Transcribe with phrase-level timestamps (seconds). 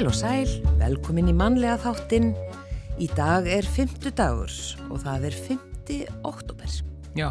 [0.00, 2.30] Heil og sæl, velkomin í mannlega þáttinn.
[3.04, 4.54] Í dag er fymtu dagur
[4.86, 6.70] og það er fymti oktober.
[7.12, 7.26] Já,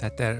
[0.00, 0.38] þetta er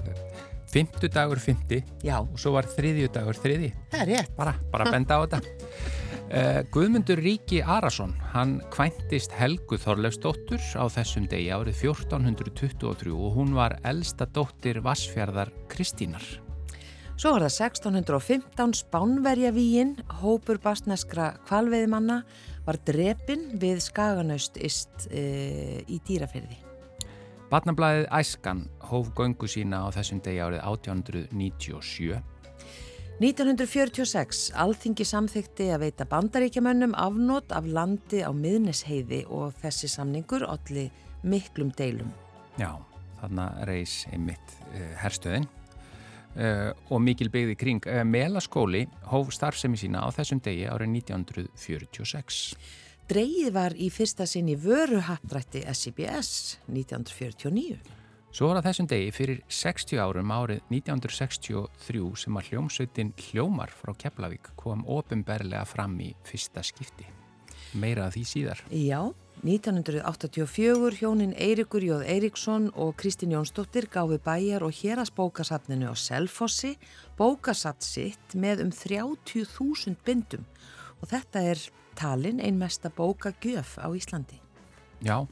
[0.73, 3.69] fymtu dagur fymti og svo var þriðju dagur þriði.
[3.93, 4.33] það er rétt.
[4.38, 5.43] Bara, bara benda á þetta.
[6.24, 13.52] Uh, Guðmundur Ríki Arason, hann kvæntist Helgu Þorleifsdóttur á þessum degi árið 1423 og hún
[13.60, 16.24] var elsta dóttir Vassfjörðar Kristínar.
[17.14, 22.24] Svo var það 1615 Spánverjavíin, hópur basneskra kvalveiðimanna,
[22.66, 26.59] var drepin við Skaganaust ist e, í dýrafyrði.
[27.52, 32.18] Batnablaðið Æskan hóf göngu sína á þessum degi árið 1897.
[33.23, 40.90] 1946 Alþingi samþykti að veita bandaríkjamönnum afnót af landi á miðnesheiði og þessi samningur allir
[41.23, 42.10] miklum deilum.
[42.59, 42.74] Já,
[43.21, 45.46] þarna reys einmitt uh, herstöðin
[46.35, 47.85] og mikil byggði kring.
[47.87, 52.40] Uh, Melaskóli hóf starfsemi sína á þessum degi árið 1946.
[53.10, 57.77] Dreigið var í fyrsta sinn í vöruhattrætti SIBS 1949.
[58.35, 63.93] Svo var að þessum degi fyrir 60 árum árið 1963 sem að hljómsveitin Hljómar frá
[63.95, 67.06] Keflavík kom ofinberlega fram í fyrsta skipti.
[67.78, 68.65] Meira að því síðar.
[68.75, 68.99] Já,
[69.44, 76.81] 1984 hjónin Eirikur Jóð Eiriksson og Kristín Jónsdóttir gáfi bæjar og hérasbókasafninu á Selfossi
[77.19, 80.48] bókasaft sitt með um 30.000 bindum
[80.97, 81.60] og þetta er
[81.92, 84.41] talin einmesta bókagjöf á Íslandi.
[85.04, 85.28] Já,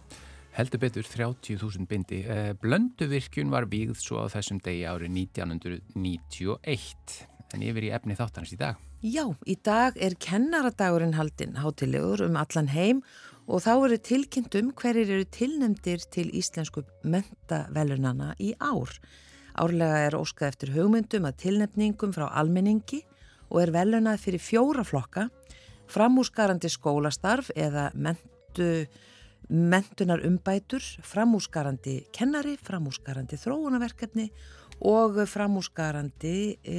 [0.60, 2.28] heldur betur 30.000 bindi.
[2.28, 5.08] Eh, Blönduvirkjun var vígð svo á þessum degi árið
[5.40, 8.76] 1991 en yfir í efni þáttanist í dag.
[9.02, 13.31] Já, í dag er kennaradagurinn haldinn hátilegur um allan heim og
[13.62, 18.92] þá eru tilkynnt um hverjir eru tilnemdir til íslensku mentavelunana í ár.
[19.58, 23.02] Árlega er óskað eftir hugmyndum að tilnefningum frá almenningi
[23.50, 25.26] og er velunað fyrir fjóra flokka,
[25.92, 28.86] framúsgarandi skólastarf eða mentu,
[29.50, 34.30] mentunar umbætur, framúsgarandi kennari, framúsgarandi þróunaverkefni
[34.88, 36.78] og framúsgarandi e,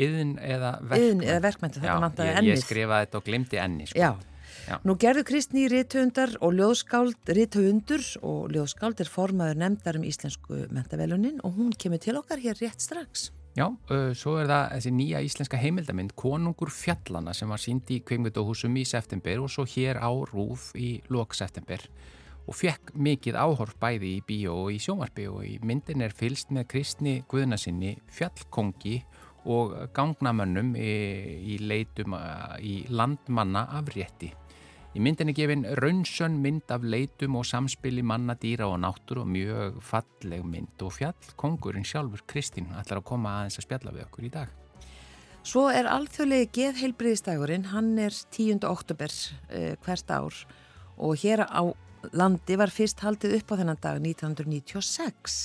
[0.00, 1.04] Yðin eða verkmenn.
[1.04, 2.54] yðn eða verkmynda, þetta ég, ennið.
[2.54, 3.90] ég skrifaði þetta og glimti enni.
[3.90, 3.98] Sko.
[4.00, 4.29] Já.
[4.68, 4.78] Já.
[4.84, 11.40] Nú gerðu Kristný rithöndar og ljóðskáld, rithöndur og ljóðskáld er formaður nefndar um íslensku mentavelunin
[11.44, 13.30] og hún kemur til okkar hér rétt strax.
[13.58, 17.98] Já, uh, svo er það þessi nýja íslenska heimildamind Konungur fjallana sem var sínd í
[18.06, 21.82] kveimvitaðhúsum í september og svo hér á Rúf í lok september
[22.50, 26.50] og fekk mikið áhorf bæði í bíó og í sjómarbi og í myndin er fylst
[26.54, 29.00] með Kristni Guðnasinni fjallkongi
[29.50, 30.94] og gangnamönnum í,
[31.54, 32.16] í leitum
[32.60, 34.32] í landmanna afrétti.
[34.90, 39.76] Í myndinni gefin raunsönn mynd af leitum og samspili manna, dýra og náttúr og mjög
[39.86, 44.30] falleg mynd og fjallkongurinn sjálfur Kristín ætlar að koma aðeins að spjalla við okkur í
[44.34, 44.56] dag.
[45.46, 48.64] Svo er alþjóðlegi geðheilbriðistagurinn, hann er 10.
[48.66, 50.40] oktober uh, hvert ár
[50.98, 51.70] og hér á
[52.10, 55.36] landi var fyrst haldið upp á þennan dag 1996.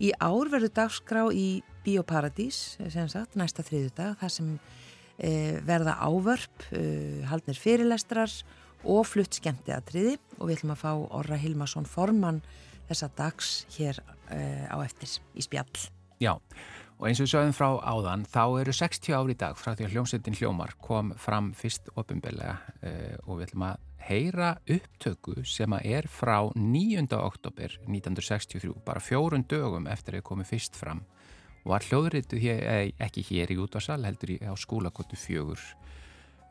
[0.00, 7.28] Í ár verður dagskrá í Bíóparadís, næsta þriðu dag, þar sem uh, verða ávörp, uh,
[7.28, 12.42] haldnir fyrirlestrar og flutt skemmtiatriði og við ætlum að fá Orra Hilmarsson formann
[12.88, 15.88] þessa dags hér uh, á eftir í spjall.
[16.22, 16.34] Já,
[16.98, 19.86] og eins og við sögum frá áðan, þá eru 60 ári í dag frá því
[19.86, 25.74] að hljómsveitin Hljómar kom fram fyrst ofinbeglega uh, og við ætlum að heyra upptöku sem
[25.76, 27.06] að er frá 9.
[27.18, 31.04] oktober 1963, bara fjórun dögum eftir að komið fyrst fram
[31.64, 35.60] og var hljóðrituð hér, eh, ekki hér í útvarsal, heldur í, á skólakotu fjögur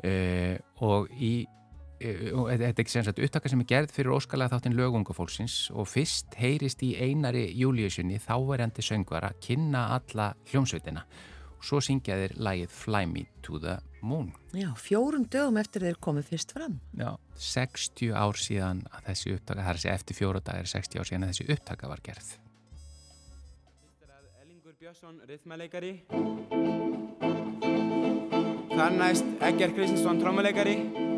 [0.06, 0.56] uh,
[0.86, 1.56] og í og
[1.98, 6.38] þetta er ekki sem sagt upptaka sem er gerð fyrir óskalega þáttinn lögungafólksins og fyrst
[6.38, 11.06] heyrist í einari júliusinni þáverjandi söngvara kynna alla hljómsveitina
[11.58, 15.98] og svo syngja þeir lagið Fly Me to the Moon Já, fjórum dögum eftir þeir
[16.02, 16.78] komið fyrst fram.
[16.98, 21.02] Já, 60 ár síðan að þessi upptaka, það er að segja eftir fjóra dagar 60
[21.02, 22.36] ár síðan að þessi upptaka var gerð
[24.06, 25.94] er Ellingur Björnsson, rithmæleikari.
[28.78, 31.17] Þar næst Egger Kristinsson, trómuleikari.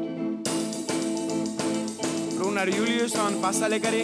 [2.40, 4.04] Rúnar Júliusson, bassaleikari.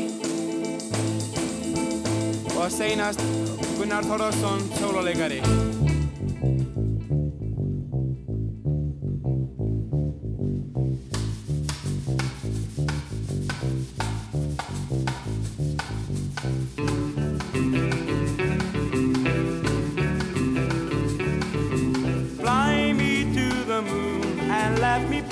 [2.56, 3.22] Og seinast
[3.78, 4.66] Gunnar Þorðarsson,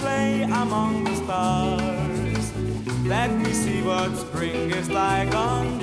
[0.04, 1.93] play among the stars.
[3.14, 5.83] Let me see what spring is like on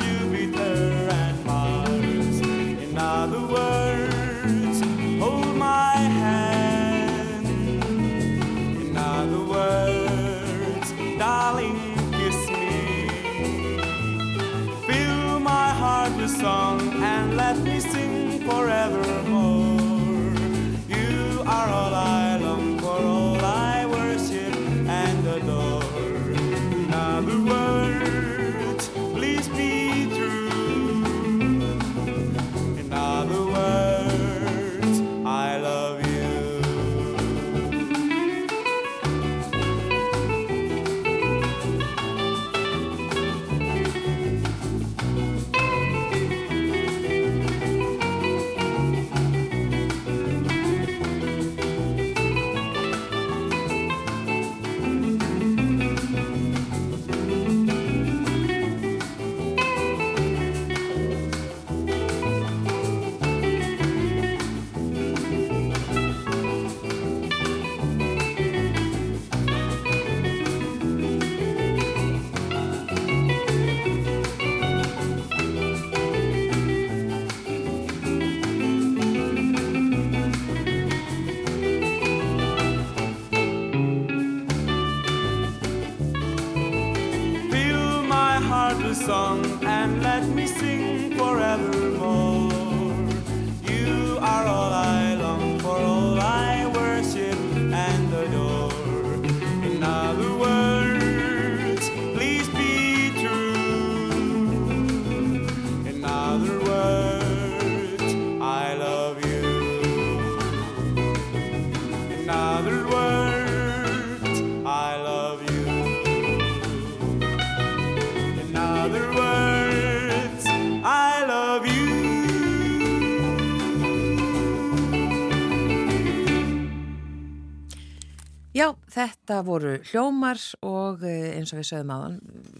[128.90, 132.16] þetta voru hljómar og eh, eins og við sögum aðan,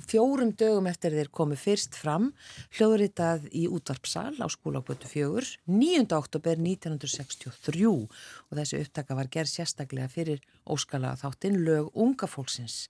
[0.06, 2.30] fjórum dögum eftir þeir komu fyrst fram,
[2.78, 6.06] hljóðritað í útvarpsal á skólagötu fjögur, 9.
[6.16, 12.86] oktober 1963 og þessi upptaka var gerð sérstaklega fyrir óskala þáttinn lög unga fólksins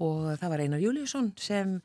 [0.00, 1.76] og það var Einar Júliusson sem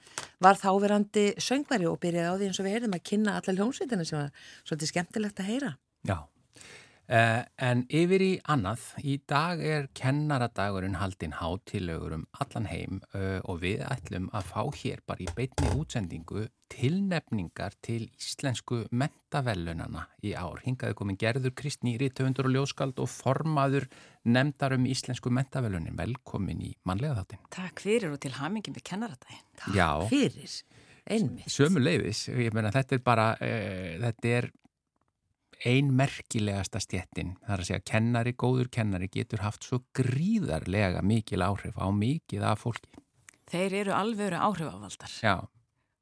[0.42, 4.08] var þáverandi söngveri og byrjaði á því eins og við heyrðum að kynna alla hljómsveitina
[4.08, 4.32] sem var
[4.64, 5.72] svolítið skemmtilegt að heyra.
[6.08, 6.18] Já,
[7.10, 13.64] en yfir í annað, í dag er kennaradagurinn haldinn hátilögur um allan heim uh, og
[13.64, 20.62] við ætlum að fá hér bara í beitni útsendingu tilnefningar til íslensku mentavellunana í ár.
[20.62, 23.90] Hingaði komin Gerður Kristní, Rítöfundur og Ljóskald og formaður
[24.30, 25.98] nefndar um íslensku mentavellunin.
[25.98, 27.44] Velkomin í mannlega þáttinn.
[27.58, 29.46] Takk fyrir og til hamingi með kennaradaginn.
[29.74, 29.90] Já.
[30.14, 30.56] Fyrir,
[31.10, 31.50] einmitt.
[31.50, 34.52] Sömu leiðis, ég meina þetta er bara, uh, þetta er
[35.66, 41.44] ein merkilegasta stjettin, það er að segja kennari, góður kennari getur haft svo gríðarlega mikil
[41.44, 42.92] áhrif á mikið af fólki.
[43.50, 45.16] Þeir eru alveg áhrifavaldar.
[45.24, 45.36] Já,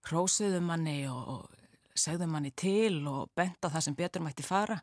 [0.07, 4.77] Hrósuðu manni og, og segðu manni til og benda það sem betur mætti fara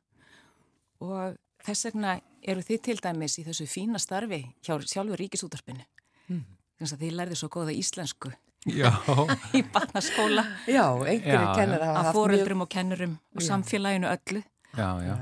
[1.05, 5.85] og þess vegna eru þið til dæmis í þessu fína starfi hjá sjálfur ríkisútarpinu.
[6.29, 6.45] Mm.
[6.77, 8.33] Þannig að þið lærði svo góða íslensku
[8.67, 8.91] já,
[9.59, 13.47] í barnaskóla Já, einhverju Já, kennar hafa af haft foreldrum og kennurum og Já.
[13.49, 14.43] samfélaginu öllu.
[14.77, 15.15] Já, já,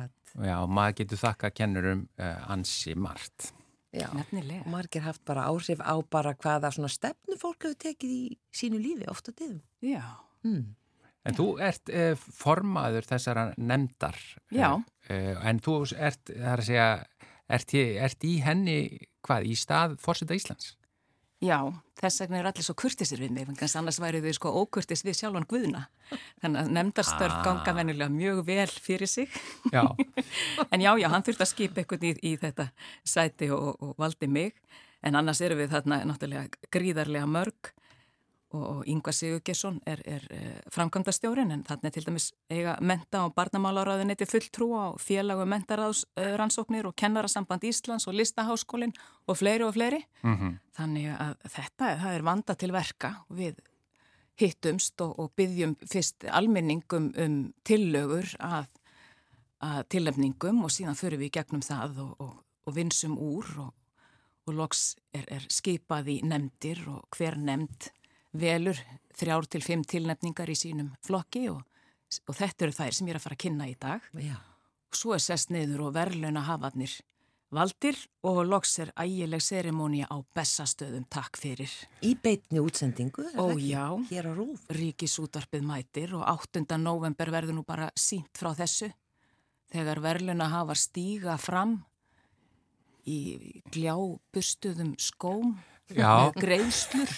[0.48, 3.52] já, maður getur þakka kennurum uh, ansi margt.
[3.92, 4.62] Já, Nefnilega.
[4.64, 8.22] og margir haft bara áhrif á bara hvaða svona stefnu fólk hefur tekið í
[8.56, 9.60] sínu lífi ofta tíðum.
[9.84, 10.02] Já,
[10.42, 10.72] Mm.
[11.22, 14.16] En þú ert uh, formaður þessara nefndar.
[14.50, 14.72] Já.
[15.06, 16.86] Uh, en þú ert, það er að segja,
[17.46, 17.74] ert,
[18.08, 18.78] ert í henni,
[19.22, 20.72] hvað, í stað fórseta Íslands?
[21.42, 21.58] Já,
[22.00, 25.18] þess vegna eru allir svo kurtisir við mig, að annars væri þau sko ókurtis við
[25.18, 25.84] sjálfan Guðna.
[26.42, 27.42] Þannig að nefndarstörf Ah.
[27.46, 29.28] ganga venjulega mjög vel fyrir sig.
[29.72, 29.82] Já,
[30.72, 32.70] En já, já, hann þurfti að skipa eitthvað í, í þetta
[33.04, 34.54] sæti og, og valdi mig.
[35.02, 37.72] En annars eru við þarna náttúrulega gríðarlega mörg
[38.52, 43.34] og, og Yngvar Sigurgesson er, er uh, framkvæmdastjórin en er til dæmis eiga menta og
[43.36, 48.94] barnamálaráðuneti fulltrú á félagu mentaráðsrannsóknir og kennarasamband Íslands og listaháskólin
[49.26, 50.04] og fleiri og fleiri.
[50.22, 53.58] mm Þannig að þetta er vanda til verka og við
[54.40, 57.36] hittumst og, og byggjum fyrst almenningum um
[57.68, 58.68] tillögur að,
[59.60, 62.34] að tilnefningum og síðan förum við gegnum það og, og,
[62.66, 63.72] og vinsum úr og,
[64.46, 67.90] og loks er, er skipað í nefndir og hver nefnd
[68.32, 68.78] velur
[69.18, 71.62] þrjár til fimm tilnefningar í sínum flokki og,
[72.26, 74.36] og þetta eru þær sem ég er að fara að kynna í dag Já,
[74.96, 76.96] svo er sest niður og verðluna hafarnir
[77.52, 81.70] valdir og loks er ægileg serimónia á bestastöðum takk fyrir.
[82.00, 83.26] í beitni útsendingu.
[83.36, 83.92] Ó, já.
[84.72, 86.64] Ríkisútarpið mætir og 8.
[86.78, 88.88] november verður nú bara sínt frá þessu
[89.72, 91.82] þegar verðluna hafa stíga fram
[93.04, 95.56] í gljábustuðum skóm.
[95.98, 97.12] Með greiðslur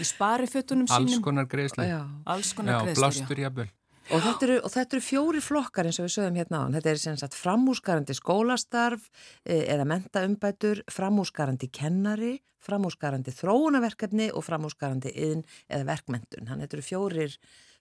[0.00, 1.86] í sparifötunum alls sínum konar greiðslu.
[1.88, 2.00] Já.
[2.30, 3.68] alls konar Já, greiðslur jafnvel.
[4.10, 6.74] Og þetta, eru, og þetta eru fjóri flokkar eins og við sögum hérna á hann.
[6.74, 9.04] Þetta er sem sagt framúskarandi skólastarf
[9.44, 12.32] eh, eða mentaumbætur, framúskarandi kennari,
[12.64, 16.50] framúskarandi þróunaverkefni og framúskarandi yðn eða verkmentun.
[16.50, 17.38] Þannig þetta eru fjórir,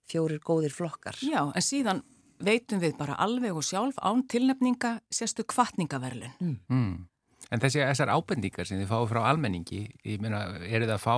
[0.09, 1.17] fjórir góðir flokkar.
[1.25, 2.03] Já, en síðan
[2.45, 7.08] veitum við bara alveg og sjálf án tilnefninga sérstu kvartningaverlun Mm.
[7.49, 11.15] En þessi, þessar ábendingar sem þið fáið frá almenningi, ég meina, eru það að fá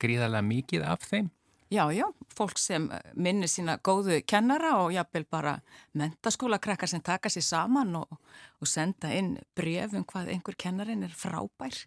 [0.00, 1.28] gríðarlega mikið af þeim?
[1.72, 2.04] Já, já,
[2.36, 2.86] fólk sem
[3.16, 5.54] minnir sína góðu kennara og jafnvel bara
[5.98, 8.18] mentaskóla krakkar sem taka sér saman og,
[8.60, 11.80] og senda inn bref um hvað einhver kennarin er frábær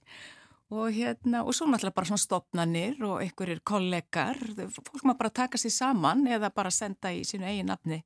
[0.74, 4.42] og hérna, og svo náttúrulega bara svona stopnanir og einhverjir kollegar,
[4.76, 8.02] fólk maður bara taka sér saman eða bara senda í sínu eigin nafni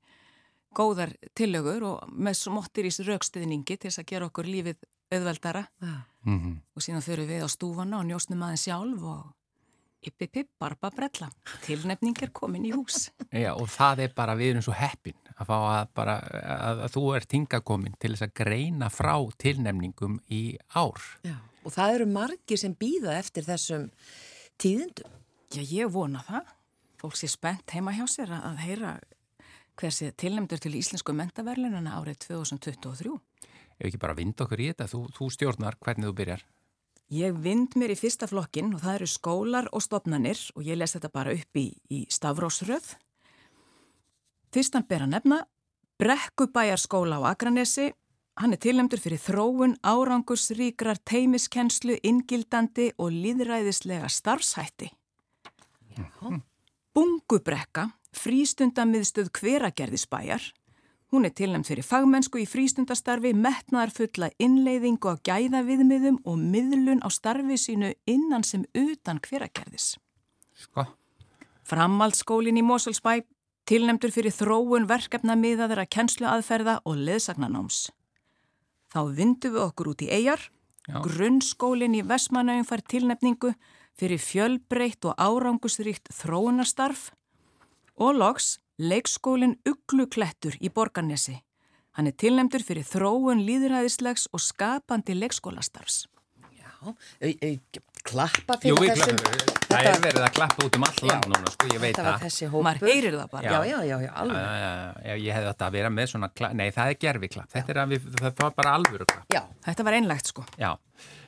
[0.77, 5.67] góðar tillögur og með smottir í þessu raukstuðningi til þess að gera okkur lífið auðveldara.
[6.25, 9.29] Mm og síðan fyrir við á stúfana og njósnum aðeins sjálf og
[10.01, 11.29] yppipipp, barba brella.
[11.65, 13.11] Tilnefning er komin í hús.
[13.29, 16.95] Já, og það er bara, við erum svo heppin að fá að bara, að, að
[16.95, 20.41] þú ert hingakomin til þess að greina frá tilnefningum í
[20.73, 21.05] ár.
[21.27, 21.37] Já.
[21.61, 23.89] Og það eru margir sem býða eftir þessum
[24.61, 25.17] tíðindum.
[25.53, 26.57] Já, ég vona það.
[27.01, 28.99] fólk sé spennt heima hjá sér að heyra
[29.79, 33.15] hver sé tilnæmdur til Íslensku mentaverlinuna árið 2023.
[33.81, 36.43] Ef ekki bara vind okkur í þetta, þú, þú stjórnar hvernig þú byrjar.
[37.11, 40.93] Ég vind mér í fyrsta flokkin og það eru skólar og stopnanir og ég les
[40.95, 42.93] þetta bara upp í, í Stavrósröð.
[44.53, 45.39] Fyrstan ber að nefna
[45.99, 47.89] Brekkubæjarskóla á Akranesi.
[48.39, 54.87] Hann er tilnæmdur fyrir þróun, árangusríkrar, teimiskennslu, ingildandi og líðræðislega starfshætti.
[55.97, 56.05] Já.
[56.95, 60.47] Bungubrekka, frístundamiðstöð hveragerðisbæjar.
[61.11, 67.57] Hún er tilnæmt fyrir fagmennsku í frístundastarfi, metnaðarfulla innleiðingu á gæðaviðmiðum og miðlun á starfi
[67.59, 69.97] sínu innan sem utan hveragerðis.
[70.55, 70.85] Sko.
[71.67, 73.25] Framhaldsskólin í Mosulsbæ,
[73.67, 77.89] tilnæmtur fyrir þróun verkefna miðaðra kennsluaðferða og leðsagnanáms.
[78.91, 80.47] Þá vindum við okkur út í eigjar,
[80.87, 83.51] grunnskólin í Vestmannaugum fær tilnæmningu
[83.99, 87.09] fyrir fjölbreytt og árangusríkt þróunarstarf
[87.99, 91.37] og loks leikskólin Ugluklettur í Borgarnesi.
[91.97, 96.05] Hann er tilnemdur fyrir þróun líðræðislegs og skapandi leikskólastarfs.
[96.55, 96.69] Já,
[98.07, 99.19] klappa fyrir Jú, þessum...
[99.21, 102.05] Jú, það er verið að klappa út um all land núna, sko, ég veit Þetta
[102.07, 102.23] var það.
[102.25, 102.63] þessi hópur.
[102.67, 103.43] Maður heyrir það bara.
[103.51, 104.39] Já, já, já, já, alveg.
[104.41, 104.71] Já, já,
[105.11, 107.73] já, ég hefði þetta að vera með svona klapp, nei það er gerfi klapp, þetta
[107.75, 109.27] er að við, það var bara alvöru klapp.
[109.35, 110.47] Já, Þetta var einlegt sko.
[110.57, 110.71] Já,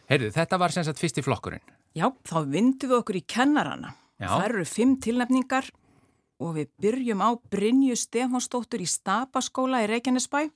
[0.09, 1.63] heyrðu, þetta var sem sagt fyrst í flokkurinn.
[1.93, 3.93] Já, þá vindum við okkur í kennarana.
[4.17, 4.31] Já.
[4.31, 5.69] Það eru fimm tilnefningar
[6.43, 10.49] og við byrjum á Brynju Stefánsdóttur í Stapaskóla í Reykjanesbæ.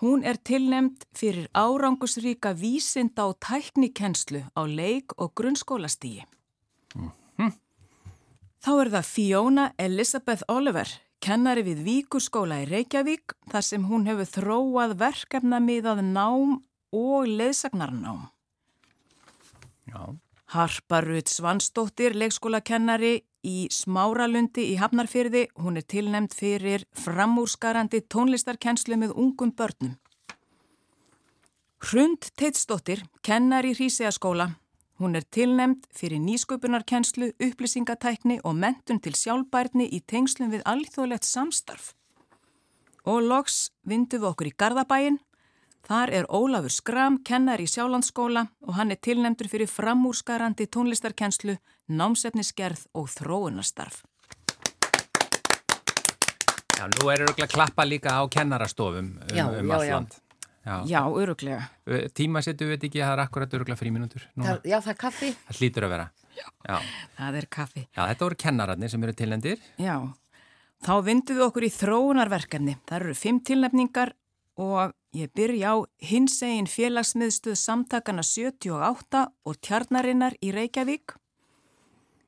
[0.00, 6.24] Hún er tilnefnd fyrir árangusríka vísinda og tæknikennslu á leik- og grunnskólastígi.
[8.66, 10.88] Þá er það Fiona Elizabeth Oliver,
[11.22, 16.56] kennari við Víkurskóla í Reykjavík, þar sem hún hefur þróað verkefnamiðað nám
[16.90, 18.24] og leðsagnarnám.
[19.86, 20.18] Já,
[20.50, 25.46] Harpa Rutt Svansdóttir, leikskólakennari í Smáralundi í Hafnarfyrði.
[25.62, 29.94] Hún er tilnemd fyrir framúrskarandi tónlistarkennslu með ungum börnum.
[31.86, 34.56] Hrund Teitsdóttir, kennari í Hríseaskóla.
[34.96, 41.92] Hún er tilnemd fyrir nýsköpunarkennslu, upplýsingatækni og mentun til sjálfbærni í tengslum við alþjóðlegt samstarf.
[43.04, 45.20] Og loks vindum við okkur í Garðabæin.
[45.86, 51.54] Þar er Ólafur Skram, kennar í Sjálandsskóla og hann er tilnemdur fyrir framúrskarandi tónlistarkennslu,
[51.86, 54.02] námsefnisgerð og þróunarstarf.
[56.76, 60.04] já nú er að klappa líka á kennarastofum um, Já, um já, allt já.
[60.66, 61.68] Já, Já, öruglega.
[62.12, 64.22] Tíma setu við ekki að það er akkurat auðvitað fríminútur.
[64.66, 65.28] já, það er kaffi.
[65.46, 66.06] Það hlýtur að vera.
[66.66, 66.78] Já.
[67.16, 67.82] Það er kaffi.
[67.86, 69.62] Já, þetta voru kennararnir sem eru tilendir.
[69.78, 69.94] Já,
[70.82, 72.74] þá vindum við okkur í þróunarverkefni.
[72.82, 74.16] Það eru fimm tilnefningar
[74.58, 81.16] og ég byrja á hins egin félagsmiðstöð samtakana 78 og tjarnarinnar í Reykjavík.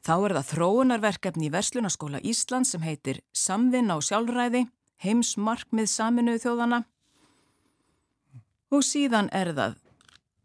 [0.05, 4.65] Þá er það þróunarverkefni í Verslunaskóla Ísland sem heitir Samvinna og sjálfræði,
[5.05, 6.83] heimsmarkmið saminuðu þjóðana.
[8.73, 9.79] Og síðan er það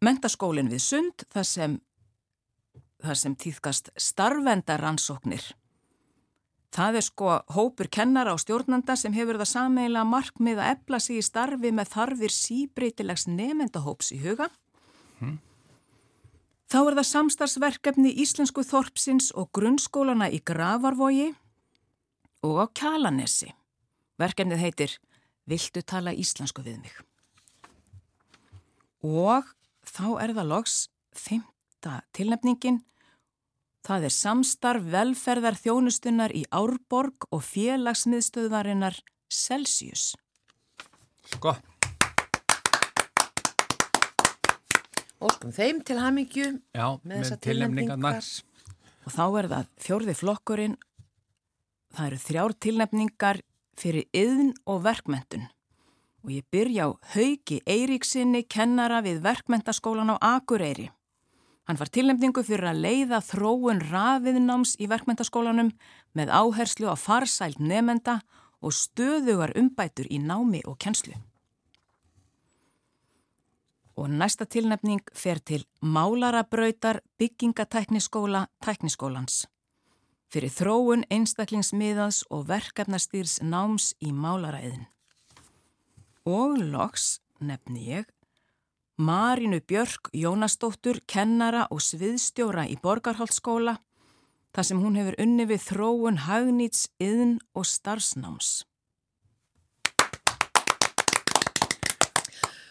[0.03, 1.81] mentaskólinn við Sund, þar sem,
[3.03, 5.53] þar sem týðkast starfendaransóknir.
[6.73, 11.19] Það er sko hópur kennara og stjórnanda sem hefur það sameiginlega markmið að epla sig
[11.21, 14.49] í starfi með þarfir síbreytilegs nefendahóps í huga.
[16.73, 21.29] Þá er það samstarfsverkefni Íslensku Þorpsins og grunnskólana í Gravarvogi
[22.41, 23.51] og á Kjalanesi.
[24.17, 24.95] Verkefnið heitir
[25.49, 26.93] Viltu tala íslensku við mig?
[29.03, 29.49] Og
[29.83, 30.75] þá er það loks
[31.11, 32.79] fymta tilnefningin
[33.83, 38.95] Það er samstarf velferðar þjónustunnar í Árborg og félagsmiðstöðvarinnar
[39.27, 40.13] Celsius.
[41.33, 41.57] Sko,
[45.23, 48.19] Óskum þeim til hamingju já, með tilnefningarnar.
[48.19, 48.25] tilnefningar.
[49.03, 50.75] Og þá er það fjórði flokkurinn.
[51.93, 53.39] Það eru þrjár tilnefningar
[53.79, 55.47] fyrir yðn og verkmentun.
[56.23, 60.89] Og ég byrja á Hauki Eiríksinni, kennara við verkmentaskólan á Akureyri.
[61.63, 65.69] Hann var tilnefningu fyrir að leiða þróun rafiðnáms í verkmentaskólanum
[66.17, 68.19] með áherslu á farsælt nefenda
[68.59, 71.15] og stöðugar umbætur í námi og kennslu.
[73.95, 79.45] Og næsta tilnefning fer til Málarabrautar byggingatækniskóla tækniskólans.
[80.33, 84.87] Fyrir þróun einstaklingsmiðans og verkefnastýrs náms í málaræðin.
[86.25, 88.12] Og loks nefni ég
[88.97, 93.79] Marínu Björk Jónasdóttur, kennara og sviðstjóra í Borgarholtskóla,
[94.53, 98.67] þar sem hún hefur unni við þróun hagnýts, yðn og starfsnáms.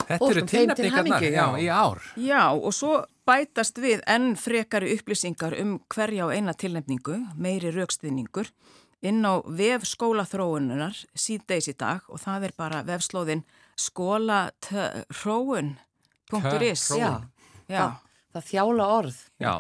[0.06, 1.58] Þetta eru Óskum þeim til tilnefningarnar, hamingju, já, já.
[1.58, 1.98] í ár.
[2.14, 2.94] Já, og svo
[3.26, 8.50] bætast við enn frekari upplýsingar um hverja og eina tilnefningu, meiri raukstiðningur,
[9.02, 13.42] inn á vef skólaþróununar síðdeis í dag og það er bara vefslóðin
[16.32, 16.88] skólathróun.is.
[16.98, 17.12] Já,
[17.68, 17.78] Já.
[17.78, 17.94] Það,
[18.32, 19.22] það þjála orð.
[19.44, 19.54] Já,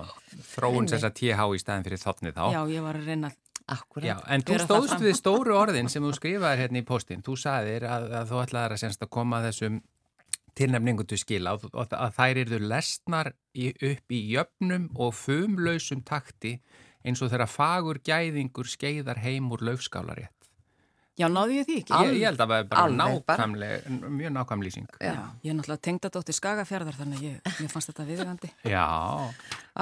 [0.56, 2.44] þróun þess að TH í staðin fyrir þotni þá.
[2.56, 3.32] Já, ég var að reyna
[3.72, 4.06] Akkurat.
[4.06, 7.22] Já, en þú stóðst við stóru orðin sem þú skrifaðir hérna í postin.
[7.24, 9.78] Þú saðir að, að þú ætlaðir að, semst, að koma að þessum
[10.58, 16.58] tilnefningu til skila og að þær eru lesnar í, upp í jöfnum og fumlausum takti
[17.06, 20.41] eins og þeirra fagur gæðingur skeiðar heim úr laufskálarétt.
[21.20, 21.96] Já, náði ég því ekki?
[22.06, 23.44] Ég, ég held að það er bara alveg bara.
[23.44, 24.86] nákvæmlega, mjög nákvæm lýsing.
[24.96, 25.12] Já,
[25.44, 28.50] ég er náttúrulega tengdadóttir Skagafjörðar þannig að ég, mér fannst þetta viðigandi.
[28.72, 28.86] Já,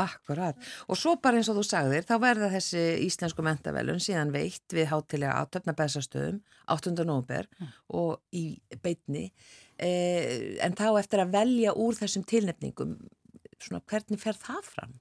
[0.03, 0.59] Akkurat.
[0.91, 4.91] Og svo bara eins og þú sagðir, þá verða þessi íslensku mentavelun síðan veitt við
[4.91, 6.41] hátilega á töfnabæsastöðum
[6.71, 6.93] 8.
[7.07, 7.47] nóvember
[7.95, 8.45] og í
[8.83, 9.29] beitni.
[9.79, 12.97] Eh, en þá eftir að velja úr þessum tilnefningum,
[13.63, 14.99] svona hvernig fer það fram?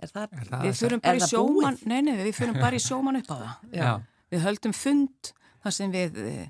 [0.00, 1.86] Er það, er það Við að fyrum bara í það sjóman, búið?
[1.90, 3.54] nei, nei, við fyrum bara í sjóman upp á það.
[3.76, 3.90] Já.
[4.30, 6.48] Við höldum fund þar sem við eh,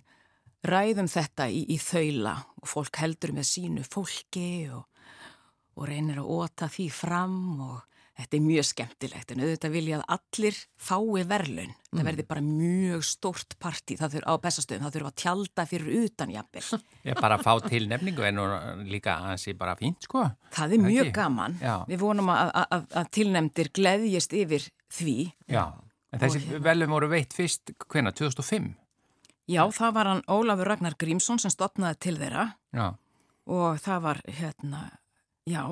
[0.67, 4.85] ræðum þetta í, í þaula og fólk heldur með sínu fólki og,
[5.79, 7.79] og reynir að óta því fram og
[8.21, 11.75] þetta er mjög skemmtilegt en auðvitað vilja að allir fái verðlun.
[11.91, 16.01] Það verði bara mjög stórt partí það þurfa á bestastöðum, það þurfa að tjalda fyrir
[16.05, 16.81] utan jafnvel.
[17.09, 18.47] Ég bara að fá tilnefningu en nú
[18.91, 20.27] líka hansi bara fínt sko.
[20.55, 21.17] Það er mjög Ekki?
[21.17, 21.57] gaman.
[21.63, 21.77] Já.
[21.89, 25.17] Við vonum að, að, að, að tilnemdir gleðjist yfir því.
[25.49, 25.65] Já.
[26.13, 28.75] En þessi hérna- velum voru veitt fyrst, hvena, 2005?
[29.51, 32.95] Já, það var hann Ólafur Ragnar Grímsson sem stopnaði til þeirra Já.
[33.47, 34.83] og það var hérna,
[35.47, 35.65] já,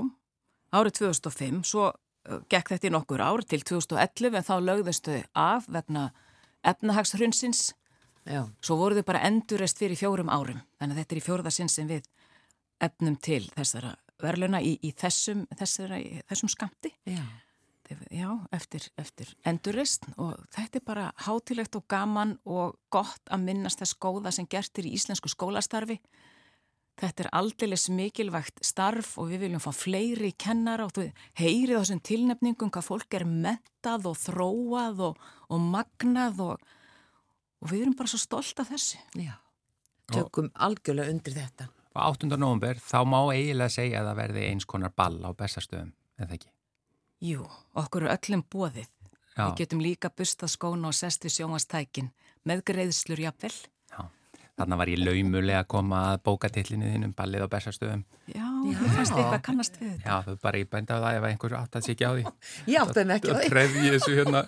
[0.74, 1.92] árið 2005, svo
[2.50, 6.08] gekk þetta í nokkur ár til 2011 en þá lögðustu af vegna
[6.66, 7.72] efnahagshrunnsins,
[8.26, 11.70] já, svo voru þau bara endurist fyrir fjórum árum, þannig að þetta er í fjórðasinn
[11.72, 12.08] sem við
[12.80, 16.92] efnum til þessara verðluna í, í þessum, þessara, í þessum skamti.
[17.06, 17.22] já.
[17.88, 23.80] Já, eftir, eftir endurist og þetta er bara hátilegt og gaman og gott að minnast
[23.80, 25.96] þess góða sem gert er í íslensku skólastarfi.
[26.98, 31.06] Þetta er aldeilis mikilvægt starf og við viljum fá fleiri kennara og þú
[31.38, 36.68] heyrið á þessum tilnefningum hvað fólk er mentað og þróað og, og magnað og,
[37.62, 39.00] og við erum bara svo stolt af þessu.
[39.16, 39.38] Já,
[40.12, 41.70] tökum algjörlega undir þetta.
[41.94, 42.34] Og 8.
[42.36, 46.52] november, þá má eiginlega segja að það verði eins konar ball á bestastöðum, eða ekki?
[47.24, 47.42] Jú,
[47.74, 48.86] okkur er öllum bóðið.
[49.34, 49.48] Já.
[49.48, 52.12] Við getum líka bustað skóna og sest við sjónvastækin
[52.46, 53.54] með greiðslur jafnvel.
[53.92, 54.04] Já.
[54.58, 58.04] Þannig var ég laumulega að koma að bókatillinu þínum ballið á bestastöðum.
[58.30, 60.08] Já, mér fannst eitthvað kannast við þetta.
[60.08, 62.24] Já, þau bara ég bændi á það ef einhver átt að sé ekki á því.
[62.72, 63.50] Ég átti þeim ekki á Það því.
[63.54, 64.42] treði ég þessu hérna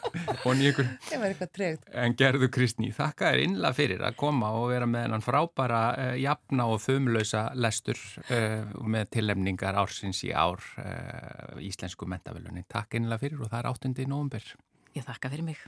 [0.47, 0.89] og ykkur.
[1.09, 1.89] Það var eitthvað tregt.
[2.05, 6.15] En gerðu Kristný, þakka þér innlega fyrir að koma og vera með hennan frábæra uh,
[6.21, 12.67] jafna og þumlausa lestur uh, með tillemningar ársins í ár uh, íslensku mentavölunni.
[12.71, 13.95] Takk innlega fyrir og það er 8.
[14.11, 14.53] november.
[14.97, 15.67] Ég þakka fyrir mig.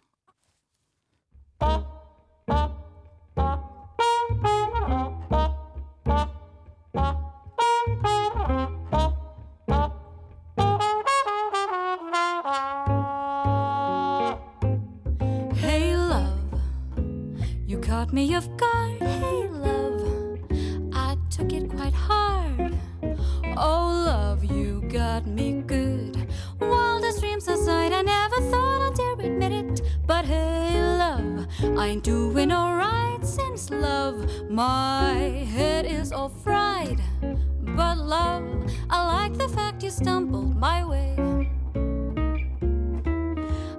[18.57, 19.01] Guard.
[19.01, 20.39] Hey love,
[20.93, 22.75] I took it quite hard.
[23.57, 26.29] Oh love, you got me good.
[26.61, 29.83] Wildest dreams aside, I never thought I'd dare admit it.
[30.07, 31.47] But hey love,
[31.79, 34.27] I ain't doing alright since love.
[34.51, 35.15] My
[35.55, 37.01] head is all fried.
[37.61, 38.45] But love,
[38.91, 41.17] I like the fact you stumbled my way.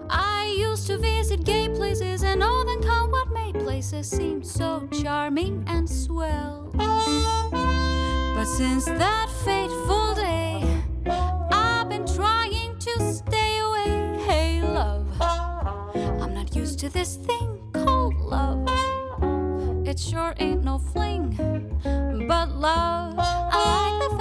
[0.10, 2.72] I used to visit gay places and all made
[3.84, 6.72] places seem so charming and swell.
[6.74, 10.63] But since that fateful day,
[11.52, 14.24] I've been trying to stay away.
[14.26, 18.69] Hey, love, I'm not used to this thing called love.
[19.86, 21.36] It sure ain't no fling,
[22.28, 24.12] but love, I like the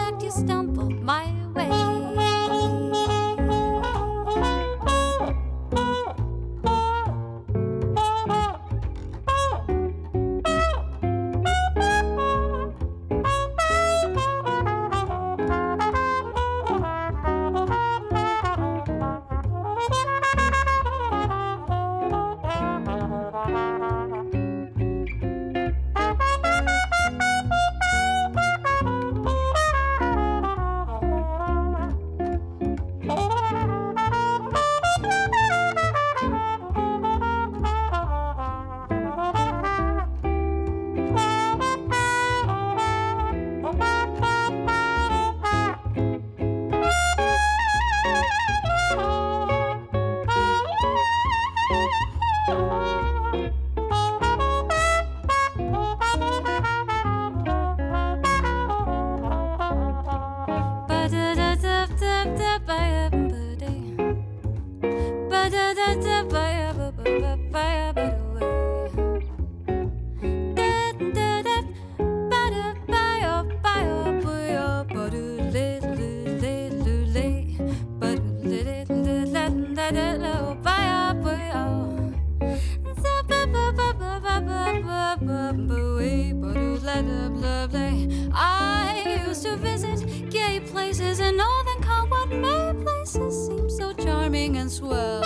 [88.35, 92.39] I used to visit gay places in northern Conway.
[92.39, 95.21] May places seem so charming and swell.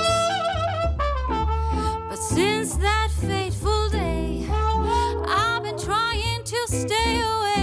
[2.09, 7.56] But since that fateful day, I've been trying to stay away.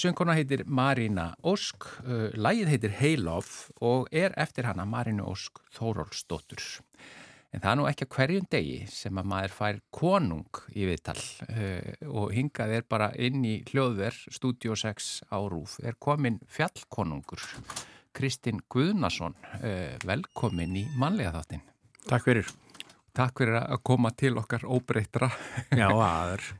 [0.00, 5.60] Söngkona heitir Marina Ósk, uh, lægið heitir Hey Love og er eftir hana Marina Ósk
[5.76, 6.62] Þórólsdóttur.
[7.50, 11.16] En það er nú ekki að hverjum degi sem að maður fær konung í viðtal
[11.18, 15.76] uh, og hingað er bara inn í hljóðver Studio 6 á Rúf.
[15.82, 17.42] Er komin fjallkonungur
[18.16, 21.66] Kristinn Guðnason, uh, velkomin í manlega þáttin.
[22.06, 22.52] Takk fyrir.
[23.16, 25.28] Takk fyrir að koma til okkar óbreytra.
[25.74, 26.50] Já, það er,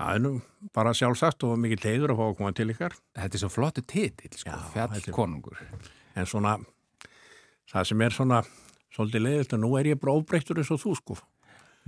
[0.00, 0.32] það er nú
[0.76, 2.96] bara sjálfsagt og mikið leiður að fá að koma til ykkar.
[3.18, 5.60] Þetta er svo flottu titill, sko, fjallkonungur.
[6.18, 6.56] En svona,
[7.70, 8.40] það sem er svona
[8.94, 11.18] svolítið leiðilt nú er ég bara óbreyttur eins og þú sko.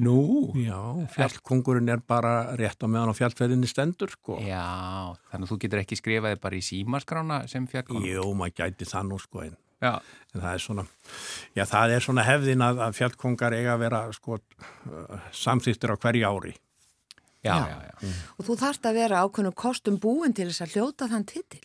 [0.02, 0.16] Nú?
[0.56, 0.78] Já,
[1.12, 4.38] fjallkongurinn er bara rétt á meðan á fjallferðinni stendur sko.
[4.40, 8.08] Já, þannig að þú getur ekki skrifaði bara í símaskrána sem fjallkonungur.
[8.08, 10.86] Jú, maður gæti það nú sko en, en það er svona,
[11.58, 14.40] já það er svona hefðin að, að fjallkongar eiga að vera sko
[15.42, 16.54] samþýttir á hverju ári.
[17.42, 17.68] Já, Já.
[17.68, 18.10] já, já.
[18.38, 21.64] Og þú þarft að vera ákveðnum kostum búin til þess að hljóta þann titil.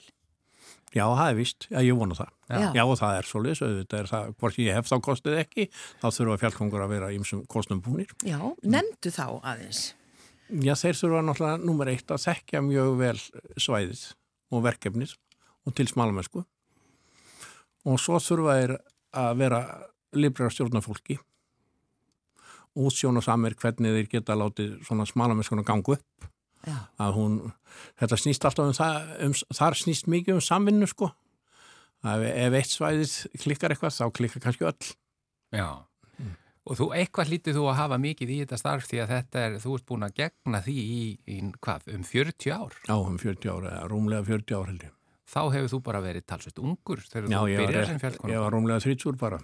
[0.95, 2.29] Já, það er vist, já ég vona það.
[2.47, 2.67] Já.
[2.73, 5.65] Já, og það er svolítið, auðvitað er það, hvort ég hef þá kostið ekki,
[6.01, 8.13] þá þurfa fjallkongur að vera ímsum kostum búnir.
[8.25, 9.81] Já, nefndu þá aðeins.
[10.47, 13.17] Já, þeir þurfa náttúrulega nummer eitt að þekkja mjög vel
[13.59, 14.03] svæðið
[14.55, 15.13] og verkefnið
[15.67, 16.45] og til smalamennsku
[17.87, 18.73] og svo þurfa þeir
[19.19, 19.59] að vera
[20.15, 21.17] librar stjórnafólki
[22.77, 26.27] útsjón og samir hvernig þeir geta látið svona smalamennskuna ganga upp
[26.67, 27.35] Já, að hún,
[28.01, 31.11] þetta snýst alltaf um það, um, þar snýst mikið um samvinnu sko
[32.07, 33.13] að ef, eitt svæðið
[33.43, 34.89] klikkar eitthvað þá klikkar kannski öll
[35.55, 35.67] já.
[36.67, 39.53] Og þú, eitthvað hlítið þú að hafa mikið í þetta starf því að þetta er,
[39.63, 42.73] þú ert búin að gegna því í, í hvað, um 40 ár.
[42.91, 44.91] á um 40 ára, eða rúmlega 40 ára held ég.
[45.31, 48.03] Þá hefur þú bara verið talsveit ungur þegar Já, þú ég byrjar sem rétt- ég
[48.03, 48.43] fjallkonungur.
[48.43, 49.39] var rúmlega 30 bara.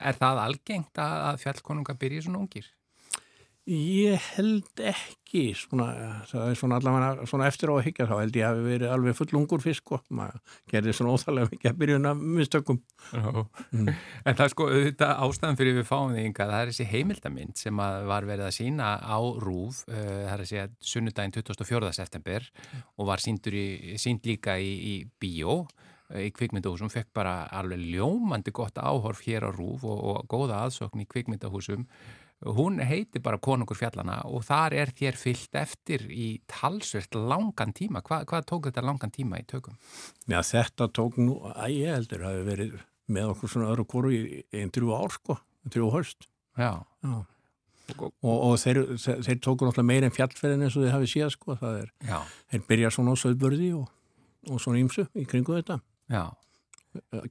[0.00, 2.70] Er það algengt að, að fjallkonunga byrja svona ungir?
[3.64, 5.86] Ég held ekki, svona,
[6.28, 9.62] svona allavega svona eftir á að higgja þá held ég hafi verið alveg full ungur
[9.64, 12.82] fisk og maður gerði svona óþarlega mikið að byrjun að mistökum.
[13.72, 13.88] Mm.
[14.28, 17.62] En það er sko auðvitað ástæðan fyrir við fáum því yngar, það er þessi heimildamind
[17.62, 21.94] sem að var verið að sína á RÚF, uh, það er að segja sunnudaginn 24.
[21.96, 22.52] september
[22.98, 25.62] og var sínd líka í, í bíó
[26.20, 31.00] í kvikmyndahúsum, fekk bara alveg ljómandi gott áhorf hér á RÚF og, og góða aðsókn
[31.04, 31.86] í kvikmyndahúsum.
[32.44, 38.02] Hún heiti bara Konungur fjallana og þar er þér fyllt eftir í talsvert langan tíma.
[38.04, 39.78] Hva, hvað tók þetta langan tíma í tökum?
[40.28, 42.74] Já, þetta tók nú, að ég heldur hafi verið
[43.14, 44.20] með okkur svona öðru kóru í
[44.52, 45.38] einn þrjú ár sko,
[45.72, 46.28] þrjú höst.
[46.58, 47.14] Já, Já.
[48.00, 51.08] Og- Og, og þeir, þeir, þeir tóku náttúrulega meir en fjallferðin eins og þeir hafi
[51.12, 52.20] síðan sko, það er, já,
[52.52, 53.90] þeir byrja svona á söðbörði og,
[54.48, 55.76] og svona ímsu í kringu þetta.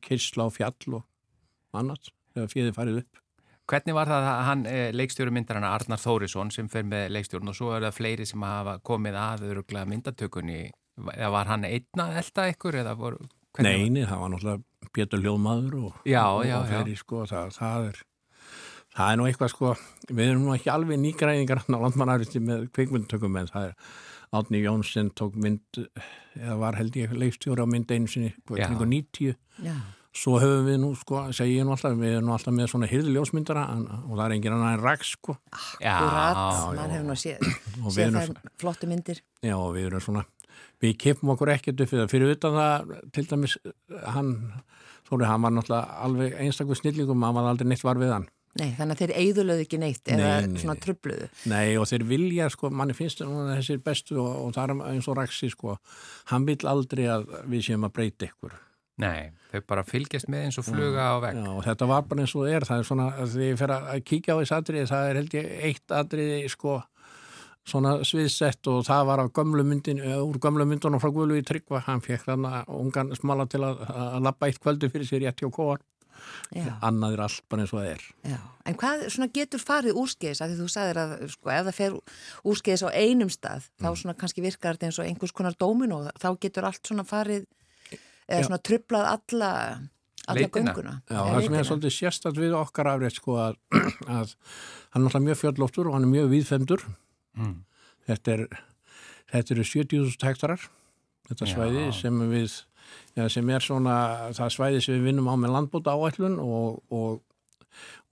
[0.04, 1.04] Kyrsla og fjall og
[1.78, 3.20] annars, þegar fjöði farið upp.
[3.72, 7.56] Hvernig var það að hann, eh, leikstjóru myndarana Arnar Þórisson sem fer með leikstjórun og
[7.56, 10.72] svo er það fleiri sem hafa komið að öruglega myndatökunni
[11.14, 13.22] eða var hann einna elda ykkur eða voru
[13.56, 16.70] hvernig Nei, nei, það var náttúrulega Pétur Ljóðmaður og, Já, og, já, og já.
[16.74, 18.02] fleiri, sko, það, það er
[18.94, 19.72] það er nú eitthvað sko
[20.12, 23.78] við erum nú ekki alveg nýgræðingar á landmannaristi með kvikmyndtökum en það er
[24.34, 25.82] Átni Jónsson tók mynd
[26.40, 28.66] eða var held ég leikstjóri á mynd einu sinni hvað, Já.
[28.68, 29.36] kringu 90
[29.68, 29.76] já,
[30.14, 32.90] svo höfum við nú sko, segi ég nú alltaf við erum nú alltaf með svona
[32.90, 35.38] hirðljósmyndara en, og það er engin annar en raks sko.
[35.82, 36.42] Akkurat,
[36.78, 37.48] mann hefur nú séð,
[37.94, 39.22] séð þær flottu myndir.
[39.46, 40.26] já, og við erum svona
[40.84, 42.12] við kipum okkur ekkert upp fyrir það.
[42.12, 43.58] Fyrir utan það til dæmis
[44.16, 44.34] hann
[45.04, 48.26] Þóri, hann var náttúrulega alveg einstakur snillingum, hann var aldrei neitt var við hann
[48.60, 51.30] Nei, þannig að þeir eigðulöðu ekki neitt eða Nei, nei, svona trubluðu.
[51.50, 55.08] Nei og þeir vilja sko, manni finnst það þessir bestu og, og það er eins
[55.10, 55.78] og Raksi sko,
[56.30, 58.54] hann vil aldrei að við séum að breyta ykkur.
[59.02, 61.40] Nei, þau bara fylgjast með eins og fluga á vegg.
[61.42, 63.74] Já, og þetta var bara eins og það er, það er svona, þegar ég fer
[63.74, 66.76] að kíkja á þessi atriði, það er held ég eitt atriði sko,
[67.74, 71.48] svona sviðsett og það var af gömlu myndin, eh, úr gömlu myndunum frá Guðlu í
[71.48, 75.42] Tryggva, hann fekk þarna ungan smala til að, að labba eitt kvöldu fyrir sér rétt
[75.42, 75.82] hjá kóar
[76.54, 76.74] Já.
[76.86, 80.42] annað er allt bara eins og það er Já, en hvað svona getur farið úrskeiðis
[80.44, 81.96] að því þú sagðir að sko, ef það fer
[82.54, 83.98] úrskeiðis á einum stað þá Mm.
[84.04, 87.46] svona kannski virkar þetta eins og einhvers konar dómin og þá getur allt svona farið
[88.30, 89.52] eða svona trublað alla,
[90.28, 90.94] alla gönguna.
[91.10, 93.58] Já, það sem er svolítið sérstætt við okkar afrið sko að,
[94.20, 94.36] að
[94.94, 96.86] hann er náttúrulega mjög fjöllóttur og hann er mjög víðfemdur
[97.34, 97.64] Mm.
[98.08, 98.42] þetta er
[99.34, 100.62] þetta eru 70.000 hektarar
[101.28, 101.54] þetta Já.
[101.56, 102.60] svæði sem við
[103.18, 103.98] ja, sem er svona
[104.38, 107.22] það svæði sem við vinnum á með landbóta áætlun og, og,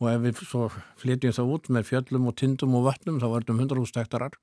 [0.01, 0.69] og ef við svo
[1.01, 4.39] flytjum það út með fjöllum og tindum og vötnum þá verðum 100.000 hektarar.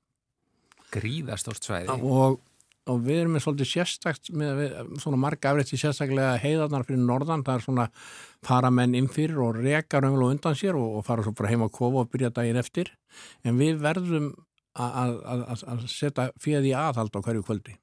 [0.93, 1.95] Gríðastórt svæði.
[2.01, 2.39] og,
[2.89, 4.63] og við erum með svolítið sérstakt með
[5.01, 7.87] svona marga afrætti sérstaklega heiðarnar fyrir norðan, það er svona
[8.45, 11.65] fara menn inn fyrir og reka raunverulega undan sér og, og fara svo bara heim
[11.65, 12.89] á kofa og byrja daginn eftir.
[13.45, 14.33] En við verðum
[14.79, 17.77] að setja fyrir því aðhald á hverju kvöldi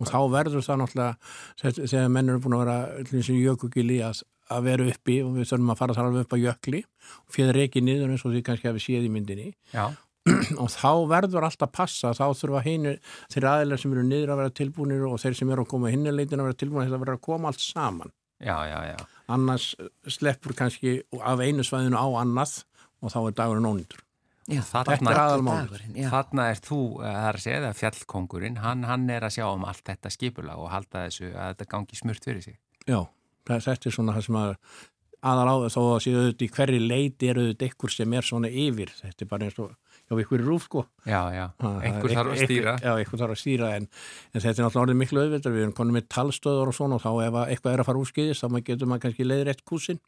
[0.00, 1.16] og þá verður það náttúrulega
[1.62, 5.48] þess- þegar menn eru búin að vera sem jökugili að, að vera uppi og við
[5.52, 8.42] þurfum að fara þar alveg upp á jökli og fyrir ekki niður eins og því
[8.48, 9.50] kannski hafi séð í myndinni.
[9.74, 9.86] Já,
[10.62, 12.90] og þá verður alltaf passa þá þurfa hinn
[13.32, 16.42] þeir aðeinar sem eru niður að vera tilbúinir og þeir sem eru að koma hinnileitin
[16.42, 18.12] að vera tilbúinir þetta verður að koma allt saman.
[18.40, 18.96] Já, já, já.
[19.28, 19.74] annars
[20.08, 22.62] sleppur kannski af einu svæðinu á annað
[23.04, 24.00] og þá er dagurinn ónýtur
[24.50, 26.06] Já, Þetta er.
[26.10, 29.66] Þarna er þú, það er að segja það, fjallkongurinn, hann, hann er að sjá um
[29.70, 32.56] allt þetta skipula og halda þessu að þetta gangi smurt fyrir sig.
[32.86, 33.04] Já,
[33.46, 34.56] það, þetta er svona það sem að
[35.30, 38.50] aðal á þó að séu auðvitað í hverju leiti eru auðvitað ykkur sem er svona
[38.50, 38.92] yfir.
[39.00, 40.84] Þetta er bara eins og, já, ykkur rúf sko.
[41.04, 42.76] Já, já, er þarf að stýra.
[42.80, 43.90] Já, einhver þarf að stýra en,
[44.32, 47.04] en þetta er náttúrulega orðið miklu auðvitað við erum konum með talstöður og svona og
[47.04, 49.62] þá ef að eitthvað er að fara úrskiðis þá maður getur maður kannski leiðir eitt
[49.68, 50.00] kúsin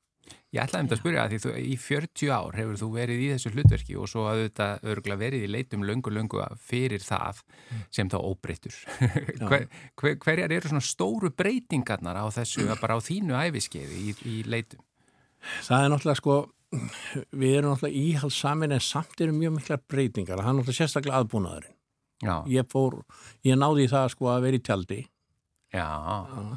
[0.52, 3.20] Ég ætlaði um þetta að spyrja að því þú, í 40 ár hefur þú verið
[3.24, 7.40] í þessu hlutverki og svo að þetta örgulega verið í leitum löngu löngu fyrir það
[7.88, 8.76] sem þá óbreyttur.
[9.48, 9.64] hver,
[9.96, 14.84] hver, hverjar eru svona stóru breytingarnar á þessu, bara á þínu æfiskeiði í, í leitum?
[15.64, 16.36] Það er náttúrulega sko
[17.32, 20.40] við erum náttúrulega íhaldsamin en samt eru mjög mikla breytingar.
[20.40, 21.78] Það er náttúrulega sérstaklega aðbúnaðurinn.
[22.22, 23.00] Já, ég fór,
[23.48, 25.00] ég náði í það sko að vera í tjaldi.
[25.72, 25.88] Já,
[26.36, 26.52] Eh,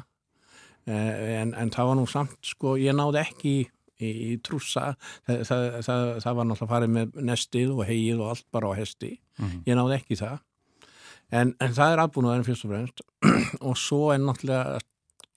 [0.86, 3.62] en, en það var nú samt sko, ég náði ekki í,
[3.98, 4.92] í, í trússa
[5.26, 8.78] það, það, það, það var náttúrulega farið með nestið og hegið og allt bara á
[8.78, 9.62] hesti Mhm.
[9.66, 10.38] ég náði ekki það
[11.36, 13.02] en, en það er aðbúnaðurinn fyrst og fremst
[13.68, 14.78] og svo er náttúrulega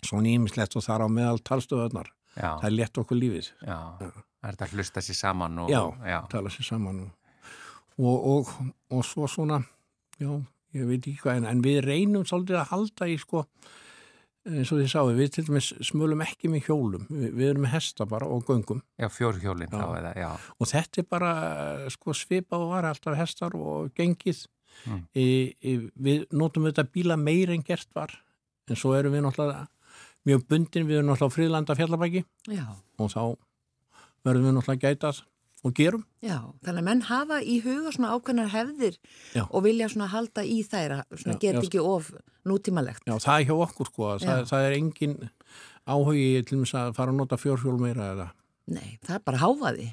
[0.07, 2.07] svo nýmislegt og þar á meðal talstöðunar
[2.37, 3.79] já, það er létt okkur lífið já.
[3.99, 5.73] Það er þetta að hlusta sér saman og...
[5.73, 5.81] Já.
[6.07, 6.19] já.
[6.31, 7.11] tala sér saman og,
[7.99, 8.53] og, og,
[8.95, 9.59] og svo svona
[10.21, 10.29] já,
[10.77, 13.43] ég veit ekki hvað en, en við reynum svolítið að halda í sko
[14.47, 17.73] eins og þið sáu, við til dæmis smölum ekki með hjólum, við, við erum með
[17.75, 18.79] hesta bara og göngum.
[18.99, 20.29] Já, fjórhjólinn þá eða, já.
[20.57, 21.33] og þetta er bara
[21.93, 24.45] sko svipað og var alltaf hestar og gengið.
[24.85, 24.99] Mm.
[25.17, 25.27] í,
[25.65, 28.13] í, við notum þetta bíla meir en gert var
[28.69, 29.65] en svo erum við náttúrulega
[30.29, 32.21] mjög bundin, við erum náttúrulega á friðlanda fjallabæki.
[32.53, 32.65] Já,
[33.01, 33.23] og þá
[34.27, 35.23] verðum við náttúrulega gætað
[35.65, 38.97] og gerum já, þannig að menn hafa í huga svona ákveðnar hefðir
[39.35, 39.43] Já.
[39.49, 41.67] og vilja svona halda í þær að svona Já, geta já.
[41.67, 42.11] ekki of
[42.47, 43.03] nútímalegt.
[43.05, 44.49] Já, það er hjá okkur sko, það, Já.
[44.53, 45.15] það er engin
[45.89, 48.27] áhugi til þess að fara að nota fjórhjól meira eða.
[48.69, 49.89] Nei, það er bara háfaði.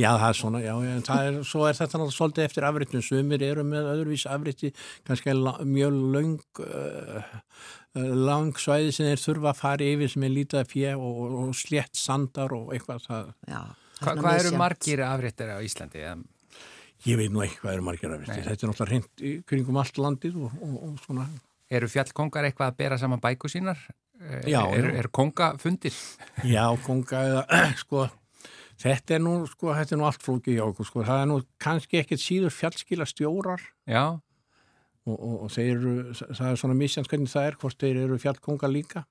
[0.00, 3.02] Já, það er svona, já, en það er, svo er þetta náttúrulega svolítið eftir afritin,
[3.04, 4.70] sumir eru með öðruvís afriti,
[5.04, 7.34] kannski la, mjög löng, uh,
[8.30, 11.36] lang svæði sem þeir þurfa að fara yfir sem er lítið að fjö og, og,
[11.42, 13.60] og slétt sandar og eitthvað það, Já,
[14.00, 16.02] Hva, hvað eru margir afréttir á Íslandi?
[17.08, 18.24] Ég veit nú ekki hvað eru margir Nei.
[18.28, 21.26] þetta er náttúrulega hreint í kringum allt landið og, og, og svona,
[21.70, 23.78] Eru fjallkongar eitthvað að bera saman bæku sínar?
[24.20, 24.96] Eh, Já, Er, já.
[24.98, 25.94] er kongafundir?
[26.54, 27.44] já, konga eða,
[27.84, 28.08] sko,
[28.82, 31.38] þetta er nú, sko, þetta er nú allt flókið hjá okkur, sko, það er nú
[31.62, 34.02] kannski ekkert síður fjallskila stjórar Já,
[35.06, 35.94] og, og, og þeir eru,
[36.26, 39.04] það er svona misjans hvernig það er, hvort þeir eru fjallkonga líka.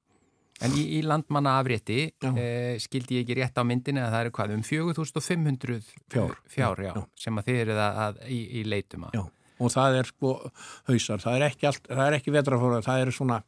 [0.61, 4.33] En í, í landmanna afrétti eh, skildi ég ekki rétt á myndinni að það eru
[4.37, 5.77] hvað um 4500
[6.11, 6.33] Fjár.
[6.51, 7.03] fjár já, Já.
[7.25, 9.15] sem að þið eru það að, í, í leitum að.
[9.19, 9.23] Já,
[9.59, 10.33] og það er sko
[10.89, 13.39] hausar, það er ekki, allt, það er ekki vetrafóra, það eru svona,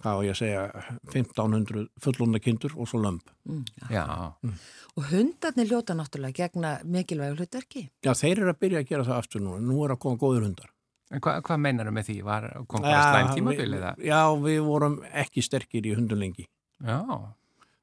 [0.00, 0.64] hvað á ég að segja,
[1.12, 3.30] 1500 fullunda kindur og svo lömp.
[3.48, 4.02] Mm, já.
[4.02, 4.54] Já,
[4.98, 7.84] Og hundarnir ljóta náttúrulega gegna mikilvægu hlutverki.
[8.04, 10.48] Já, þeir eru að byrja að gera það aftur nú, nú er að koma góður
[10.48, 10.72] hundar.
[11.10, 12.16] En hva, hvað meinarum með því?
[12.26, 13.92] Var kongar slæm tímabil eða?
[13.98, 16.46] við, já, við vorum ekki sterkir í hundun lengi.
[16.84, 17.00] Já,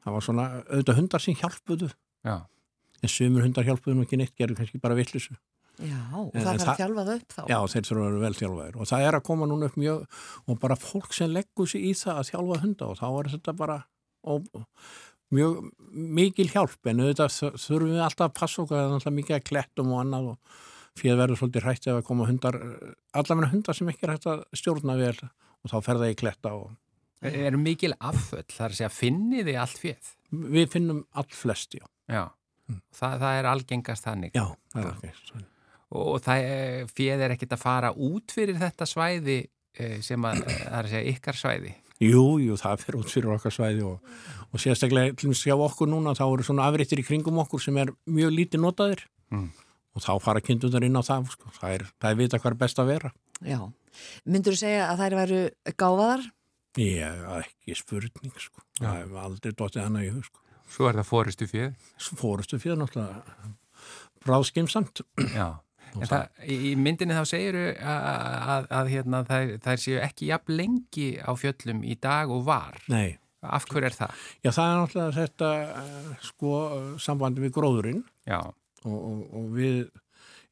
[0.08, 1.88] Það var svona, auðvitað hundar sem hjálpuðu,
[2.24, 2.36] já,
[3.04, 5.36] en sumur hundar hjálpuðu nú ekki neitt, gerðu kannski bara vittlisu.
[5.84, 7.42] Já, og En- það það- að þjálfa það upp þá.
[7.52, 10.06] Já, þeir þurfa að vera vel þjálfaðir og það er að koma núna upp mjög
[10.48, 13.54] og bara fólk sem leggur sig í það að þjálfa hunda og þá er þetta
[13.60, 13.76] bara
[14.24, 14.48] og,
[15.38, 15.60] mjög
[15.92, 19.46] mikil hjálp en auðvitað þurfum við alltaf að passa okkur það er alltaf mikið að
[19.52, 20.38] klettum og annað og
[21.00, 22.58] fyrir verður svolítið hrætt ef að koma hundar
[23.18, 26.54] allavega hundar sem ekki er hægt að stjórna vel og þá fer það í kletta
[26.58, 26.72] og
[27.28, 30.12] eru mikil afföll þar að segja finnið þið allt fjöð?
[30.58, 31.86] Við finnum all flest, já.
[32.12, 32.24] Já,
[32.94, 34.36] það, það er algengast þannig.
[34.38, 35.34] Já, það er algengast.
[35.88, 36.48] Og, og það
[36.94, 39.38] fjöð er ekkit að fara út fyrir þetta svæði
[39.80, 41.74] eh, sem að, það er að segja, ykkar svæði.
[41.98, 44.12] Jú, jú, það fyrir út fyrir okkar svæði og,
[44.52, 47.80] og sérstaklega til að sjá okkur núna, þá eru svona afrittir í kringum okkur sem
[47.82, 49.50] er mjög lítið notaðir Mm.
[49.98, 51.52] Og þá fara kindundar inn á það, sko.
[51.58, 53.14] það er, það er vita hvað er best að vera.
[53.42, 53.60] Já.
[54.30, 55.44] Myndur þú segja að þær væru
[55.82, 56.26] gáfaðar?
[56.78, 58.62] Ég, ekki spurning, sko.
[58.78, 60.44] Það hefur aldrei dottið hana í hug, sko.
[60.68, 61.88] Svo er það fóristu fjöð.
[62.20, 63.56] Fórustu fyrir náttúrulega
[64.28, 65.02] bráðskimsamt.
[65.34, 65.48] Já.
[65.98, 68.08] En það, í í myndinni þá segiru að,
[68.54, 72.78] að, að hérna, þær, þær séu ekki jafn lengi á fjöllum í dag og var.
[72.92, 73.16] Nei,
[73.48, 74.22] Af hverju er það?
[74.44, 76.52] já það er náttúrulega þetta, eh, sko,
[77.00, 78.40] sambandi við gróðurinn Já,
[78.86, 79.88] og, og, og við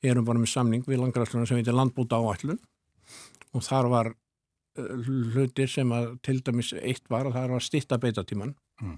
[0.05, 2.59] erum bara með samning við langræðsluna sem heitir landbúta áætlun
[3.55, 7.97] og þar var uh, hlutir sem að til dæmis eitt var að það var stitta
[8.01, 8.97] beitatíman Mm.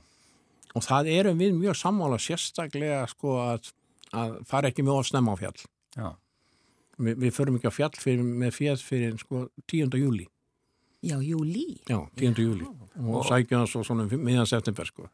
[0.73, 3.67] og það erum við mjög sammála sérstaklega sko að,
[4.09, 5.59] að fara ekki með of snemma á fjall
[5.93, 6.07] já,
[6.97, 9.93] Vi, við förum ekki á fjall fyrir, með fjall fyrir sko 10.
[10.01, 10.25] júli
[11.05, 11.77] Já, júli.
[11.85, 12.41] já, 10.
[12.41, 12.65] júli
[13.05, 15.05] og sækjum það svo svona um miðan september sko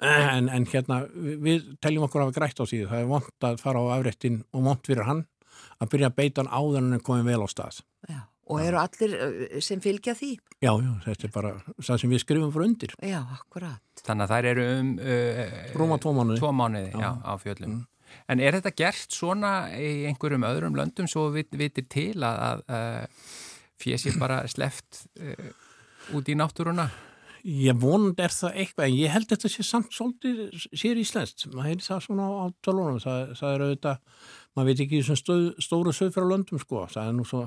[0.00, 3.46] en, en hérna við, við teljum okkur að hafa grætt á síðu það er vont
[3.48, 5.24] að fara á afréttin og vont fyrir hann
[5.82, 8.20] að byrja að beita hann áður en hann komið vel á stað Já.
[8.52, 10.32] Og eru allir uh, sem fylgja því?
[10.62, 14.02] já, já, þetta er bara það sem við skrifum frá undir Já, akkurat.
[14.02, 15.40] þannig að þær eru um uh,
[15.78, 16.40] Rúma tvo mánuði.
[16.42, 16.98] tvo mánuði já.
[17.04, 17.10] Já.
[17.22, 17.78] á fjöllum.
[18.28, 22.64] En er þetta gert svona í einhverjum öðrum löndum svo við vitir til að, að
[22.66, 23.30] uh,
[23.80, 25.48] fjessi bara sleft uh,
[26.18, 26.90] út í náttúruna?
[27.42, 31.68] Ég vonandi er það eitthvað en ég held þetta sé samt svolítið sér íslenskt, maður
[31.70, 35.94] heyri það svona á, tölunum, það, það er auðvitað maður veit ekki þessum stóð, stóru
[35.96, 37.42] sögfra löndum sko, það er nú svo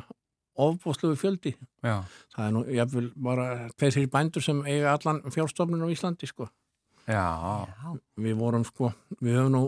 [0.66, 1.98] ofbóðslegu fjöldi, Já,
[2.36, 6.30] það er nú ég vil bara tveir þrjir bændur sem eiga allan fjárstofnun á Íslandi
[6.32, 6.48] sko.
[7.06, 7.26] Já,
[8.20, 9.66] við vorum sko, við höfum nú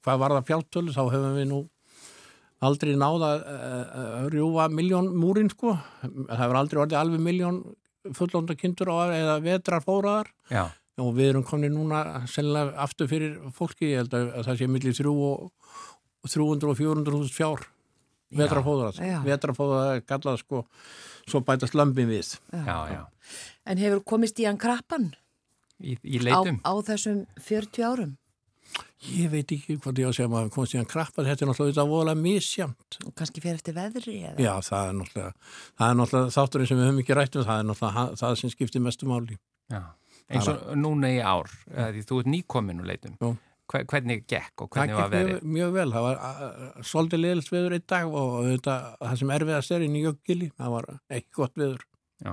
[0.00, 1.60] hvað var það fjártölu, þá höfum við nú
[2.60, 3.30] aldrei náða
[4.20, 5.76] að rjúfa miljón múrin sko.
[6.02, 7.60] Það hefur aldrei orðið alveg miljón
[8.16, 10.64] fullonda kindur á eða vetrar fóraðar já,
[11.00, 14.70] og við erum komin núna sennilega aftur fyrir fólki, ég held að, að það sé
[14.70, 15.50] millir 3 og
[16.28, 17.64] 300 og 400 hússt fjár
[18.36, 19.18] vetrafóðrað, Já.
[19.26, 20.64] vetrafóðrað er kallað sko,
[21.26, 23.00] svo bætast lömbin við já, já.
[23.66, 25.10] En hefur komist í hann krappan
[25.80, 26.60] Í, í á, leitum?
[26.62, 28.12] á þessum 40 árum?
[29.10, 31.50] Ég veit ekki hvað ég á að segja maður komst í hann krappa, þetta er
[31.50, 34.36] náttúrulega þetta voðalega misjamt Og kannski fyrir eftir veðri eða?
[34.44, 35.32] já, það er náttúrulega
[35.80, 38.52] það er náttúrulega þátturinn sem við höfum ekki rætt um það er náttúrulega það sem
[38.56, 39.38] skiptir mestu máli
[39.70, 39.82] Já.
[40.30, 43.16] Eins og núna í ár, því þú ert nýkomin úr leitum.
[43.70, 45.48] Hver, hvernig gekk og það hvernig var gekk mjög, verið?
[45.56, 49.84] mjög vel, það var svolítið liðilt veður einn dag og þetta, það sem erfiðast er
[49.86, 51.82] í Nýjöggili, það var ekki gott veður
[52.26, 52.32] Já.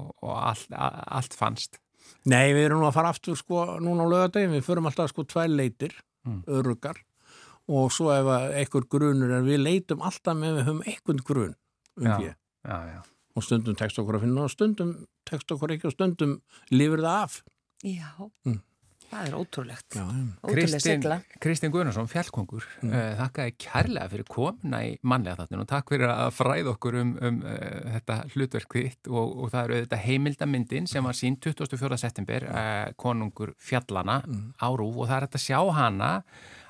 [0.00, 1.80] Og, og allt, allt fannst.
[2.26, 5.24] Nei, við erum nú að fara aftur sko núna á lögadegin, við förum alltaf sko
[5.24, 5.94] tvær leitir,
[6.26, 6.42] Mm.
[6.52, 6.98] öruggar
[7.66, 11.54] og svo ef að einhver grunur er við leitum alltaf með við höfum einhvern grun
[11.96, 12.34] um því
[13.36, 14.90] og stundum tekst okkur að finna og stundum
[15.24, 16.34] tekst okkur ekki og stundum
[16.70, 17.42] lifir það af.
[17.82, 18.10] Já.
[18.44, 18.60] Mm.
[19.10, 19.96] Það er ótrúlegt.
[20.46, 22.92] Ótrúlega Kristinn Guðnarsson, fjallkongur, Mm.
[22.94, 27.10] uh, þakkaði kærlega fyrir komuna í mannlega þáttin og takk fyrir að fræða okkur um,
[27.20, 31.98] um uh, þetta hlutverk þitt og, og það eru þetta heimildamyndin sem var sín 24.
[31.98, 34.52] september, uh, konungur fjallana Mm.
[34.62, 36.12] á Rúf og það er þetta sjá hana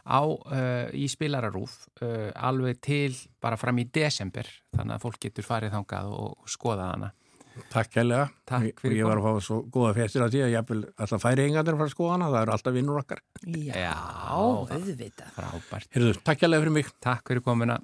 [0.00, 0.20] á,
[0.96, 1.74] í spilararúf
[2.34, 3.12] alveg til
[3.42, 7.10] bara fram í desember, þannig að fólk getur farið þangað og skoða hana.
[7.70, 8.30] Takk kærlega.
[8.46, 10.80] Takk Ég- fyrir Ég var að fá svo góða fæstir að því að ég vil
[10.98, 13.20] alltaf færi engandir að fara að skoða hana, það eru alltaf vinnur okkar.
[13.46, 13.94] Já, Já,
[14.74, 15.30] auðvitað.
[15.36, 15.88] Frábært.
[15.94, 16.86] Heyrðu, takk kærlega fyrir mig.
[17.00, 17.78] Takk fyrir komuna.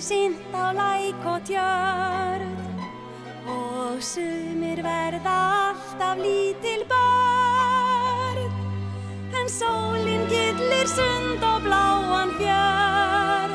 [0.00, 2.56] Sumir sint á læk og tjörn.
[3.46, 8.50] Og sumir verða alltaf lítil börn.
[9.34, 13.52] En sólinn gillir sund og bláan fjörn.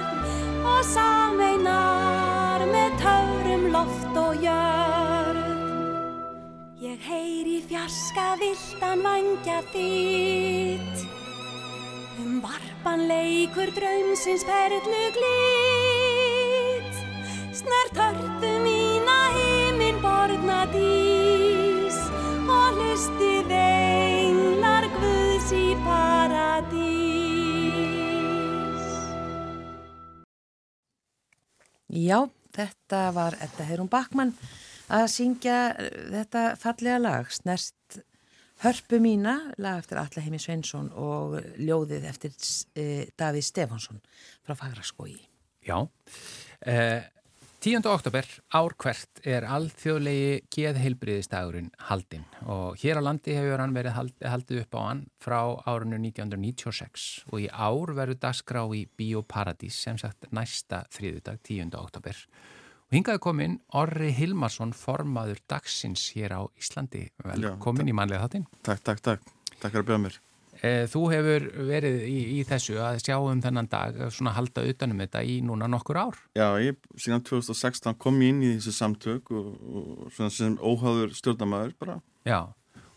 [0.66, 5.41] Og sameinar með töfrum loft og jörn
[6.82, 11.06] Ég heyri fjarska viltan vangja þitt
[12.20, 15.95] Um varpan leikur draumsins perlu glitt
[31.96, 32.26] Já,
[32.56, 34.34] þetta var Edda Heirún Bakmann
[34.91, 38.02] að syngja eh, þetta fallega lag, snert
[38.64, 44.00] Hörpu mína, lag eftir Alla Heimi Sveinsson og ljóðið eftir uh, Davíð Stefánsson
[44.48, 45.18] frá Fagraskói.
[45.68, 45.82] Já.
[46.64, 47.04] Eh,
[47.66, 47.82] 10.
[47.89, 54.13] oktober ár hvert er alþjóðlegi geðheilbriðistagurinn haldinn og hér á landi hefur hann verið hald,
[54.22, 59.97] haldið upp á hann frá árunnu 1996 og í ár verður dagskrá í Bíóparadís sem
[59.97, 61.74] sagt næsta þriðudag 10.
[61.82, 62.22] oktober.
[62.86, 67.07] Og hingaði komin Orri Hilmarsson formaður dagsins hér á Íslandi.
[67.26, 68.45] Velkomin í mannlega þáttinn.
[68.61, 69.36] Takk, takk, takk.
[69.55, 70.22] Takk fyrir að bjóða mér.
[70.66, 75.01] Eh, Þú hefur verið í, í þessu að sjá um þennan dag, svona halda utanum
[75.03, 76.18] þetta í núna nokkur ár.
[76.38, 81.13] Já, ég síðan 2016 kom ég inn í þessu samtök og, og svona sem óháður
[81.20, 81.97] stjórnamaður bara.
[82.26, 82.39] Já,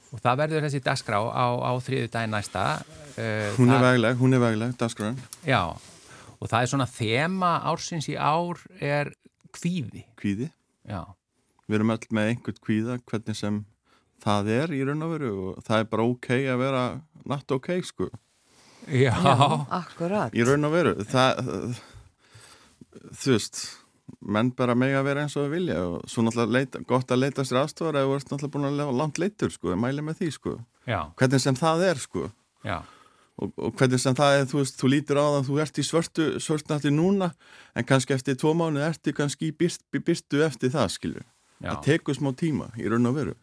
[0.09, 2.65] og það verður þessi dagskrá á, á þriðu daginn næsta.
[3.21, 5.19] Eh, Hún er vegleg, hún er vegleg, dagskráin.
[5.45, 5.61] Já,
[6.39, 9.13] og það er svona þema ársins í ár er
[9.53, 10.07] kvíði.
[10.17, 10.49] Kvíði.
[10.89, 11.03] Já,
[11.69, 13.57] Við erum öll með einhvern kvíða, hvernig sem
[14.25, 16.83] það er í raun og veru og það er bara ok að vera
[17.29, 18.09] natt ok, sko.
[18.89, 19.13] já,
[19.81, 20.33] Akkurat.
[20.35, 21.79] Í raun og veru, það,
[23.23, 23.63] þú veist,
[24.25, 27.45] menn bara mega vera eins og við vilja og svo náttúrulega leita, gott að leita
[27.47, 30.23] sér aðstofar eða þú ert náttúrulega búin að lefa langt leitur, sko, ég mæli með
[30.23, 30.55] því, sko.
[30.89, 32.29] já, Hvernig sem það er, sko.
[32.65, 32.79] já,
[33.39, 35.85] og, og hvernig sem það er, þú veist, þú lítur á það þú ert í
[35.87, 37.29] svörtu, svörtnætti núna
[37.77, 41.29] en kannski eftir tvo mánuð ertu kannski í byrt, byrtu eftir það, skilju já,
[41.63, 43.35] það tekur smá tíma í raun og veru.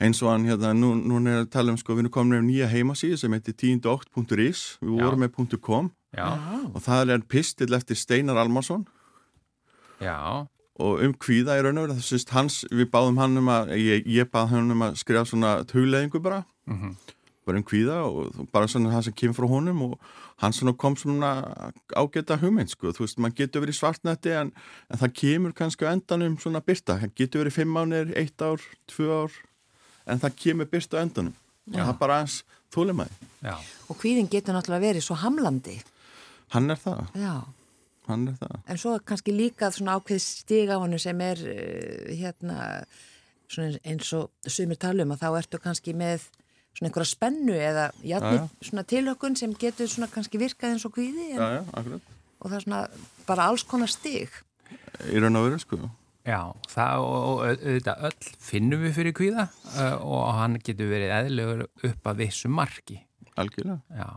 [0.00, 2.46] Eins og hann hérna, nú, nú er að tala um sko, við erum komin með
[2.48, 6.28] nýja heimasíðu sem heitir 10.8.is, við vorum með .com já,
[6.72, 8.86] og það er pistill eftir Steinar Almarsson.
[10.00, 10.46] Já,
[10.80, 13.74] og um kvíða í raun og veru, það sést hans, við báðum hann um að,
[13.76, 16.44] ég, ég bað hann um að skrifa svona tugleðingu bara.
[16.70, 17.09] Mhm, bara
[17.48, 19.94] um kvíða og bara svona það sem kemur frá honum og
[20.42, 21.30] hann svona kom svona
[21.96, 24.52] ágæta hugmynd sko, þú veist, maður getur verið í svartnætti en,
[24.90, 28.60] en það kemur kannski á endanum svona byrta, það getur verið fimm ánir, eitt ár,
[28.86, 29.38] tvö ár
[30.06, 31.34] en það kemur byrta á endanum.
[31.70, 32.36] Og það er bara aðeins
[32.74, 33.56] þólimaði, já,
[33.90, 35.80] Og hvíðin getur náttúrulega verið svo hamlandi.
[36.54, 37.02] hann er það.
[37.14, 37.34] Já.
[38.06, 41.38] hann er það, En svo er kannski líka svona ákveð stig á hannu sem er
[41.38, 42.84] uh, hérna
[43.50, 46.28] svona eins og sumir talum að þá ertu kannski með
[46.76, 50.94] svona einhverja spennu eða játni Já, svona tilökun sem getur svona kannski virkað eins og
[50.96, 52.00] kvíði en, já já,
[52.40, 52.82] og það er svona
[53.26, 54.30] bara alls konar stig.
[55.10, 55.78] í raun og veru sko
[56.26, 56.40] já,
[56.70, 59.46] það og, og au- auðvitað öll finnum við fyrir kvíða
[60.04, 63.00] og hann getur verið eðlegur upp að vissu marki.
[63.40, 64.08] algjörlega, Já,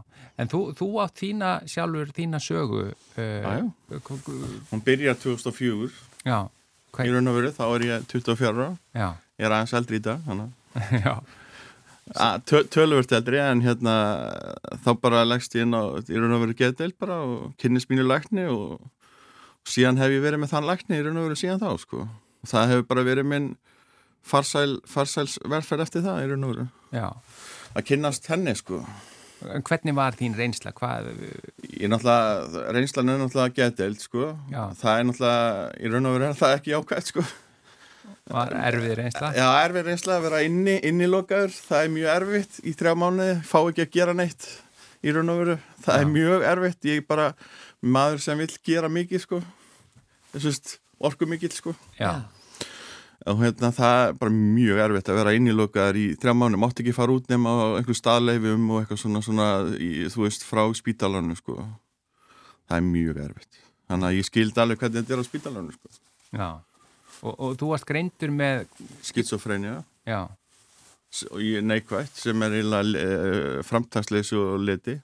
[0.41, 2.79] en þú, þú átt þína sjálfur, þína sögu.
[3.15, 4.01] Uh, Já, já.
[4.71, 5.91] hún byrjar 2004
[6.27, 6.39] Já,
[7.05, 9.07] í raun og veru, þá er ég 24 ára já,
[9.39, 10.51] ég er aðeins eldri í dag, þannig
[11.07, 11.23] að
[12.73, 13.93] tölvört eldri en hérna
[14.83, 18.03] þá bara leggst ég inn á í raun og veru geðdeild bara og kynnist mínu
[18.07, 21.63] lækni og, og síðan hef ég verið með þann lækni í raun og veru síðan
[21.63, 23.47] þá sko og það hefur bara verið minn
[24.23, 27.07] farsæl, farsæls verðferð eftir það í raun og veru já.
[27.73, 28.83] að kynnast henni sko
[29.43, 30.71] En hvernig var þín reynsla?
[30.71, 31.09] Hvað,
[31.67, 34.61] ég náttúrulega, reynslan er náttúrulega geðdeild sko Já.
[34.79, 37.25] það er náttúrulega, í raun og veru er það ekki ákvæmt sko
[38.33, 39.31] var erfið reynsla?
[39.37, 43.57] Já, erfið reynsla að vera inni, innilokaður, það er mjög erfitt í þrjá mánuði, fá
[43.61, 44.47] ekki að gera neitt
[45.03, 46.03] í raun og veru, það Já.
[46.05, 47.27] er mjög erfitt, ég er bara
[47.83, 49.41] maður sem vill gera mikið sko,
[50.35, 52.13] þessust orku mikill sko, Já,
[53.27, 56.95] og hérna það er bara mjög erfitt að vera innilokaður í þrjá mánuði, mátt ekki
[56.95, 59.49] fara út nema á einhver staðleifum og eitthvað svona, svona
[59.79, 61.59] í, þú veist, frá spítalarnu sko,
[62.67, 63.59] það er mjög erfitt.
[63.91, 65.91] Þannig að ég skildi alveg hvernig þetta er á spítalunum sko.
[66.33, 66.47] Já,
[67.23, 68.65] og, og þú varst greindur með,
[71.59, 74.95] er neikvægt sem er eiginlega uh, framtagsleysu og leti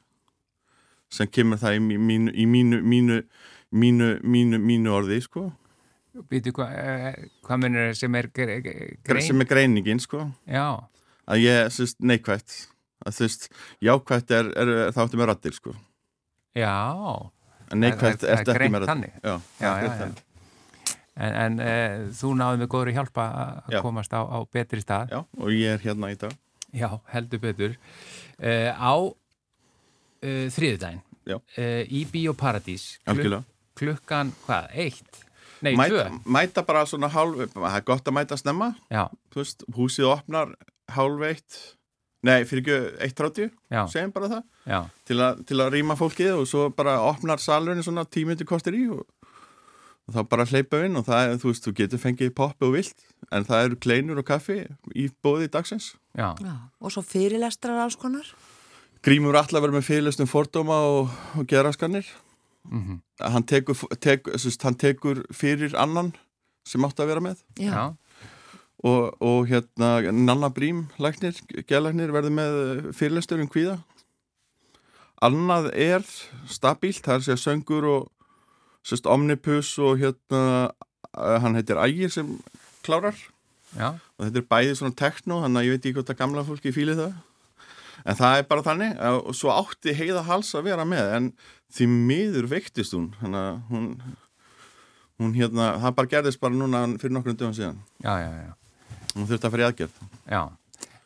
[1.14, 3.18] sem kemur það í mí- mínu, í mínu, mínu,
[3.74, 5.48] mínu, mínu, mínu orði sko.
[6.30, 6.66] býtu hva
[7.46, 9.24] hvað munir sem er gre- gre- grein?
[9.26, 10.26] sem er greiningin sko.
[10.50, 10.66] Já,
[11.30, 12.56] að ég sérst neikvægt
[13.06, 13.46] að þú veist,
[13.86, 15.76] jákvægt er, er, er það áttu með rattir sko.
[16.58, 16.74] já,
[17.74, 20.10] neikvægt er- er er þetta ekki með rattir já, Já, já, já.
[21.20, 21.74] En, en e,
[22.16, 23.26] þú náðu með góður hjálpa
[23.68, 25.14] að komast á, á betri stað.
[25.14, 26.36] já, og ég er hérna í dag.
[26.76, 27.78] Já, heldur betur.
[28.40, 28.94] E, á
[30.22, 31.38] e, þriðudaginn, Já.
[31.58, 33.44] e, í Bíóparadís, algjörlega.
[33.80, 35.26] klukkan, hvað, eitt?
[35.66, 36.06] Nei, tvö?
[36.24, 38.70] mæta bara svona hálf það er gott að mæta snemma.
[39.36, 40.54] Veist, húsið opnar
[40.96, 41.58] hálf eitt.
[42.24, 44.88] Nei, fyrir ekki 1.30 já, segjum bara það.
[45.08, 48.86] Til, að, til að rýma fólkið og svo bara opnar salurinn svona tímyndu kostir í
[48.92, 49.06] og
[50.16, 53.03] þá bara hleypa inn og það er, þú veist, þú getur fengið poppi og vilt
[53.32, 54.60] en það eru kleinur og kaffi
[54.95, 55.91] í bóði dagsins.
[56.18, 58.26] já, Já, og svo fyrirlestrar alls konar.
[59.05, 62.05] Grímur allar verður með fyrirlustum fordóma og, og geraskanir.
[62.70, 66.14] mhm, Hann tekur, tek, sest, hann tekur fyrir annan
[66.68, 67.93] sem átt að vera með Já,
[68.84, 71.36] og, og hérna Nanna Brím læknir,
[71.68, 73.80] gelæknir verður með fyrirlustur um kvíða.
[75.22, 76.05] Annað er
[76.47, 78.05] stabílt, það er að segja söngur og
[78.90, 82.38] sest, omnipus og hérna uh, hann heitir Ægir sem
[82.86, 83.18] klárar.
[83.78, 86.46] Já, og þetta er bæði svona tekno þannig að ég veit ekki hvort að gamla
[86.48, 87.14] fólki fíli það.
[88.08, 91.30] En það er bara þannig og svo átti heiða hals að vera með en
[91.76, 93.12] því miður veiktist hún.
[93.20, 93.90] Þannig að hún
[95.20, 97.80] hún hérna, það bara gerðist bara núna fyrir nokkrum dögum síðan.
[98.00, 98.54] Já, já, já,
[99.16, 100.04] hún þurfti að fara í aðgerð.
[100.32, 100.42] Já.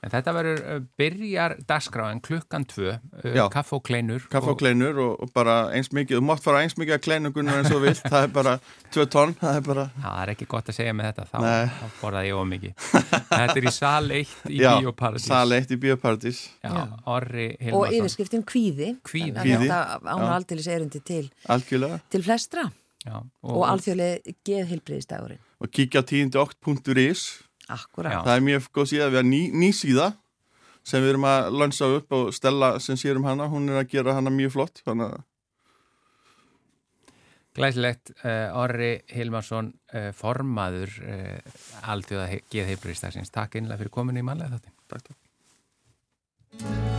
[0.04, 3.46] En þetta verður, uh, byrjar dagskráin klukkan tvö, uh, Já.
[3.54, 4.26] kaff og kleinur.
[4.30, 7.54] kaffa og kleinur og, og bara eins mikið þú mátt fara eins mikið að kleinugunum
[7.56, 8.56] eins og vilt það er bara
[8.92, 11.38] tvö tonn það er bara, Já, það er ekki gott að segja með þetta, þá,
[11.80, 12.76] þá borðaði ég of mikið.
[13.32, 15.28] þetta er í sal 1 í já, Bíóparadís.
[15.32, 16.76] sal eitt í bioparadís Já.
[17.16, 17.98] Orri og Hilmarsson.
[18.02, 18.92] yfirskriftin kvíði.
[19.08, 19.34] Kvíði.
[19.40, 21.24] Þannig Kvíði, að Þetta ána aldeilis erundi til,
[21.56, 22.68] algjörlega til flestra
[23.04, 25.40] Já, og, alþjóðlega geðhilbriðistagurinn.
[25.64, 27.24] og kíkja á 10.8.is
[27.72, 28.24] Akkurát.
[28.26, 30.08] Það er mjög góð síða, við erum ný, ný síða
[30.84, 33.94] sem við erum að lansa upp og Stella sem sér um hana, hún er að
[33.96, 34.84] gera hana mjög flott
[37.54, 41.60] Glæsilegt, uh, Orri Hilmarsson, uh, formaður uh,
[41.94, 43.30] alþjóða geðheilbriðistagsins.
[43.30, 44.76] Takk einlega fyrir kominu í manlega þáttin.
[44.90, 46.93] takk, takk.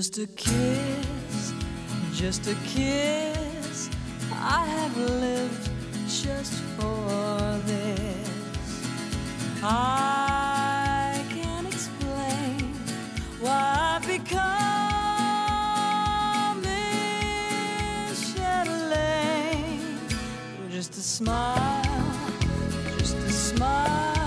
[0.00, 1.52] Just a kiss,
[2.14, 3.90] just a kiss.
[4.32, 5.68] I have lived
[6.08, 8.86] just for this.
[9.62, 12.72] I can't explain
[13.42, 14.40] why I've become
[16.62, 19.98] Miss Chatelaine.
[20.70, 21.84] Just a smile,
[22.96, 24.19] just a smile.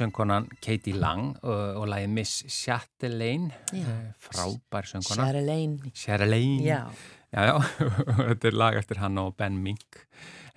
[0.00, 5.28] Söngkonan Katie Lang og, og lagið Miss Chatelaine, eh, frábær söngkona.
[5.28, 5.94] Chatelaine.
[5.94, 6.60] Chatelaine.
[6.64, 6.84] Já.
[7.30, 7.56] Já, já,
[8.32, 10.00] þetta er lag eftir hann og Ben Mink.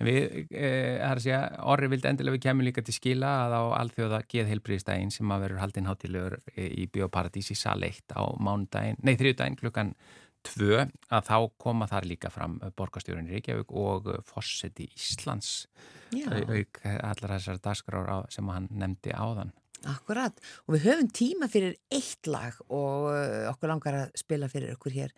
[0.00, 3.30] En við, eh, það er að segja, Orri vildi endilega við kemur líka til skila
[3.44, 8.26] að á alþjóða geðheilbriðstægin sem að verður haldinn hátilegur í Bíóparadís í Sal 1 á
[8.42, 9.94] mánudaginn, nei þriðudaginn klukkan
[10.50, 10.82] 2
[11.14, 15.62] að þá koma þar líka fram borgastjórun Reykjavík og Fosseti Íslands
[16.22, 19.52] auk allar þessar dagskrár á- sem hann nefndi áðan.
[19.84, 24.72] Akkurat, og við höfum tíma fyrir eitt lag og uh, okkur langar að spila fyrir
[24.78, 25.10] okkur hér.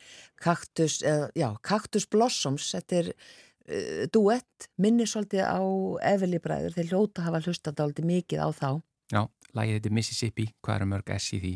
[0.43, 5.63] Cactus, eða, já, Cactus Blossoms, þetta er uh, duett, minnir svolítið á
[6.11, 8.69] Everly bræður, þeir hljóta hafa hlustað aldrei mikið á þá.
[9.15, 9.23] Já,
[9.55, 11.55] lagið þetta er Mississippi, hvað eru mörg S í því?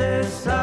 [0.00, 0.59] S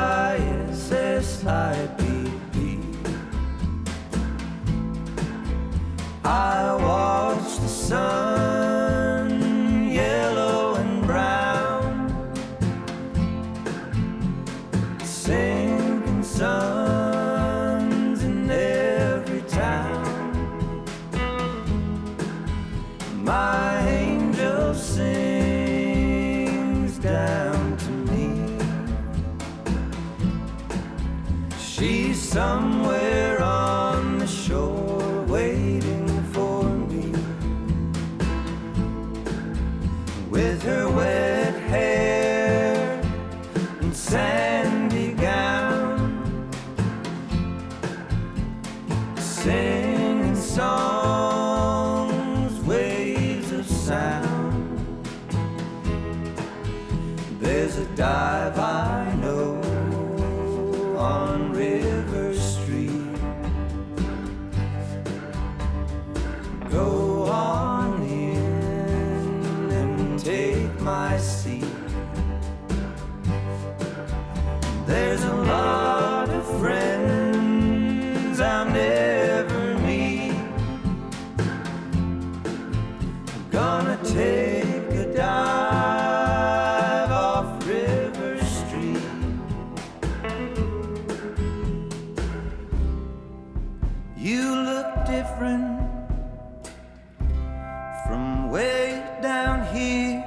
[98.08, 100.24] from way down here,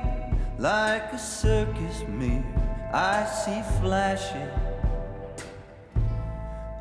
[0.59, 2.45] like a circus mirror.
[2.93, 4.53] I see flashes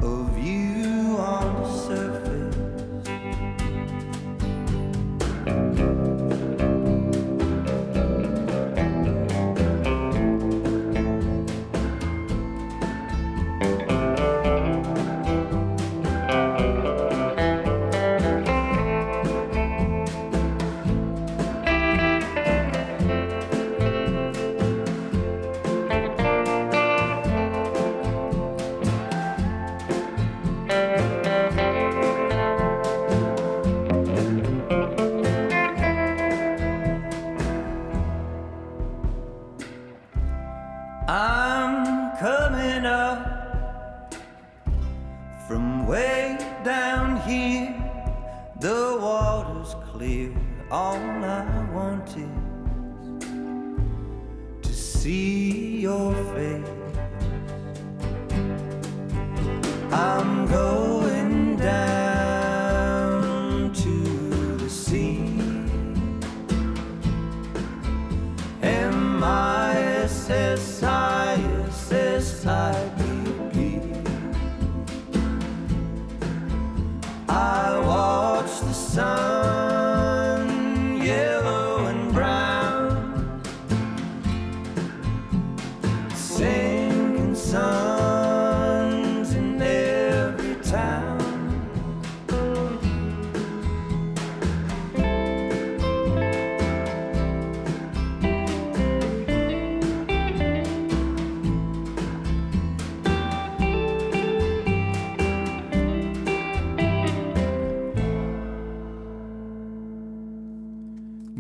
[0.02, 2.19] of you on the surface.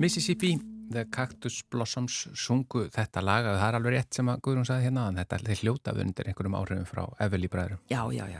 [0.10, 0.56] Mississippi,
[0.90, 4.88] The Cactus Blossoms sungu þetta lag og það er alveg rétt sem að Guðrún sagði
[4.88, 7.84] hérna en þetta er hljótað undir einhverjum áhrifum frá Eveli bræðurum.
[7.92, 8.40] Já, já, já.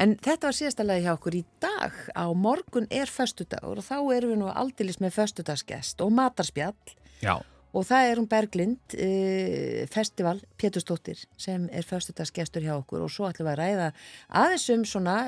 [0.00, 1.98] En þetta var síðasta lagi hjá okkur í dag.
[2.16, 7.34] Á morgun er föstudagur og þá erum við nú aldilis með föstudagsgest og matarspjall Já,
[7.76, 13.28] og það er um Berglind uh, festival Pétursdóttir sem er föstudagsgestur hjá okkur og svo
[13.28, 13.92] ætlum við að ræða
[14.46, 15.20] aðeins um svona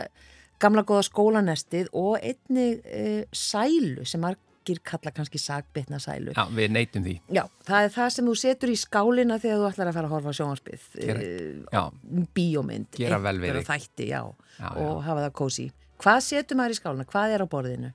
[0.65, 4.25] gamla góða skólanestið og einni uh, sælu sem
[4.59, 6.33] margir kalla kannski sagbitna sælu.
[6.35, 7.21] já, við neytum því.
[7.33, 10.11] Já, það er það sem þú setur í skálina þegar þú ætlar að fara að
[10.11, 10.33] horfa.
[10.95, 11.91] Gera- Eh, Já,
[12.35, 15.71] bíómynd, einhverja þætti, já, Já, og hafa það kósi.
[15.99, 17.05] Hvað setur maður í skálina?
[17.07, 17.93] Hvað er á borðinu?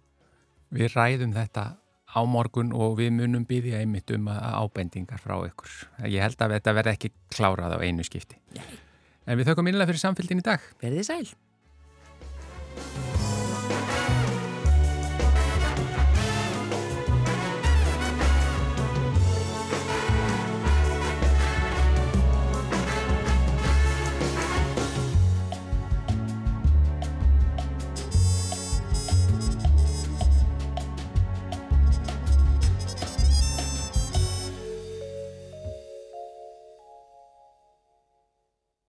[0.74, 1.78] við ræðum þetta
[2.16, 5.70] á morgun og við munum byggja einmitt um ábendingar frá ykkur.
[6.10, 8.36] Ég held að þetta verði ekki klárað á einu skipti.
[9.28, 10.60] En við þökkum innlega fyrir samfélgin í dag.
[10.82, 11.28] Verðið sæl.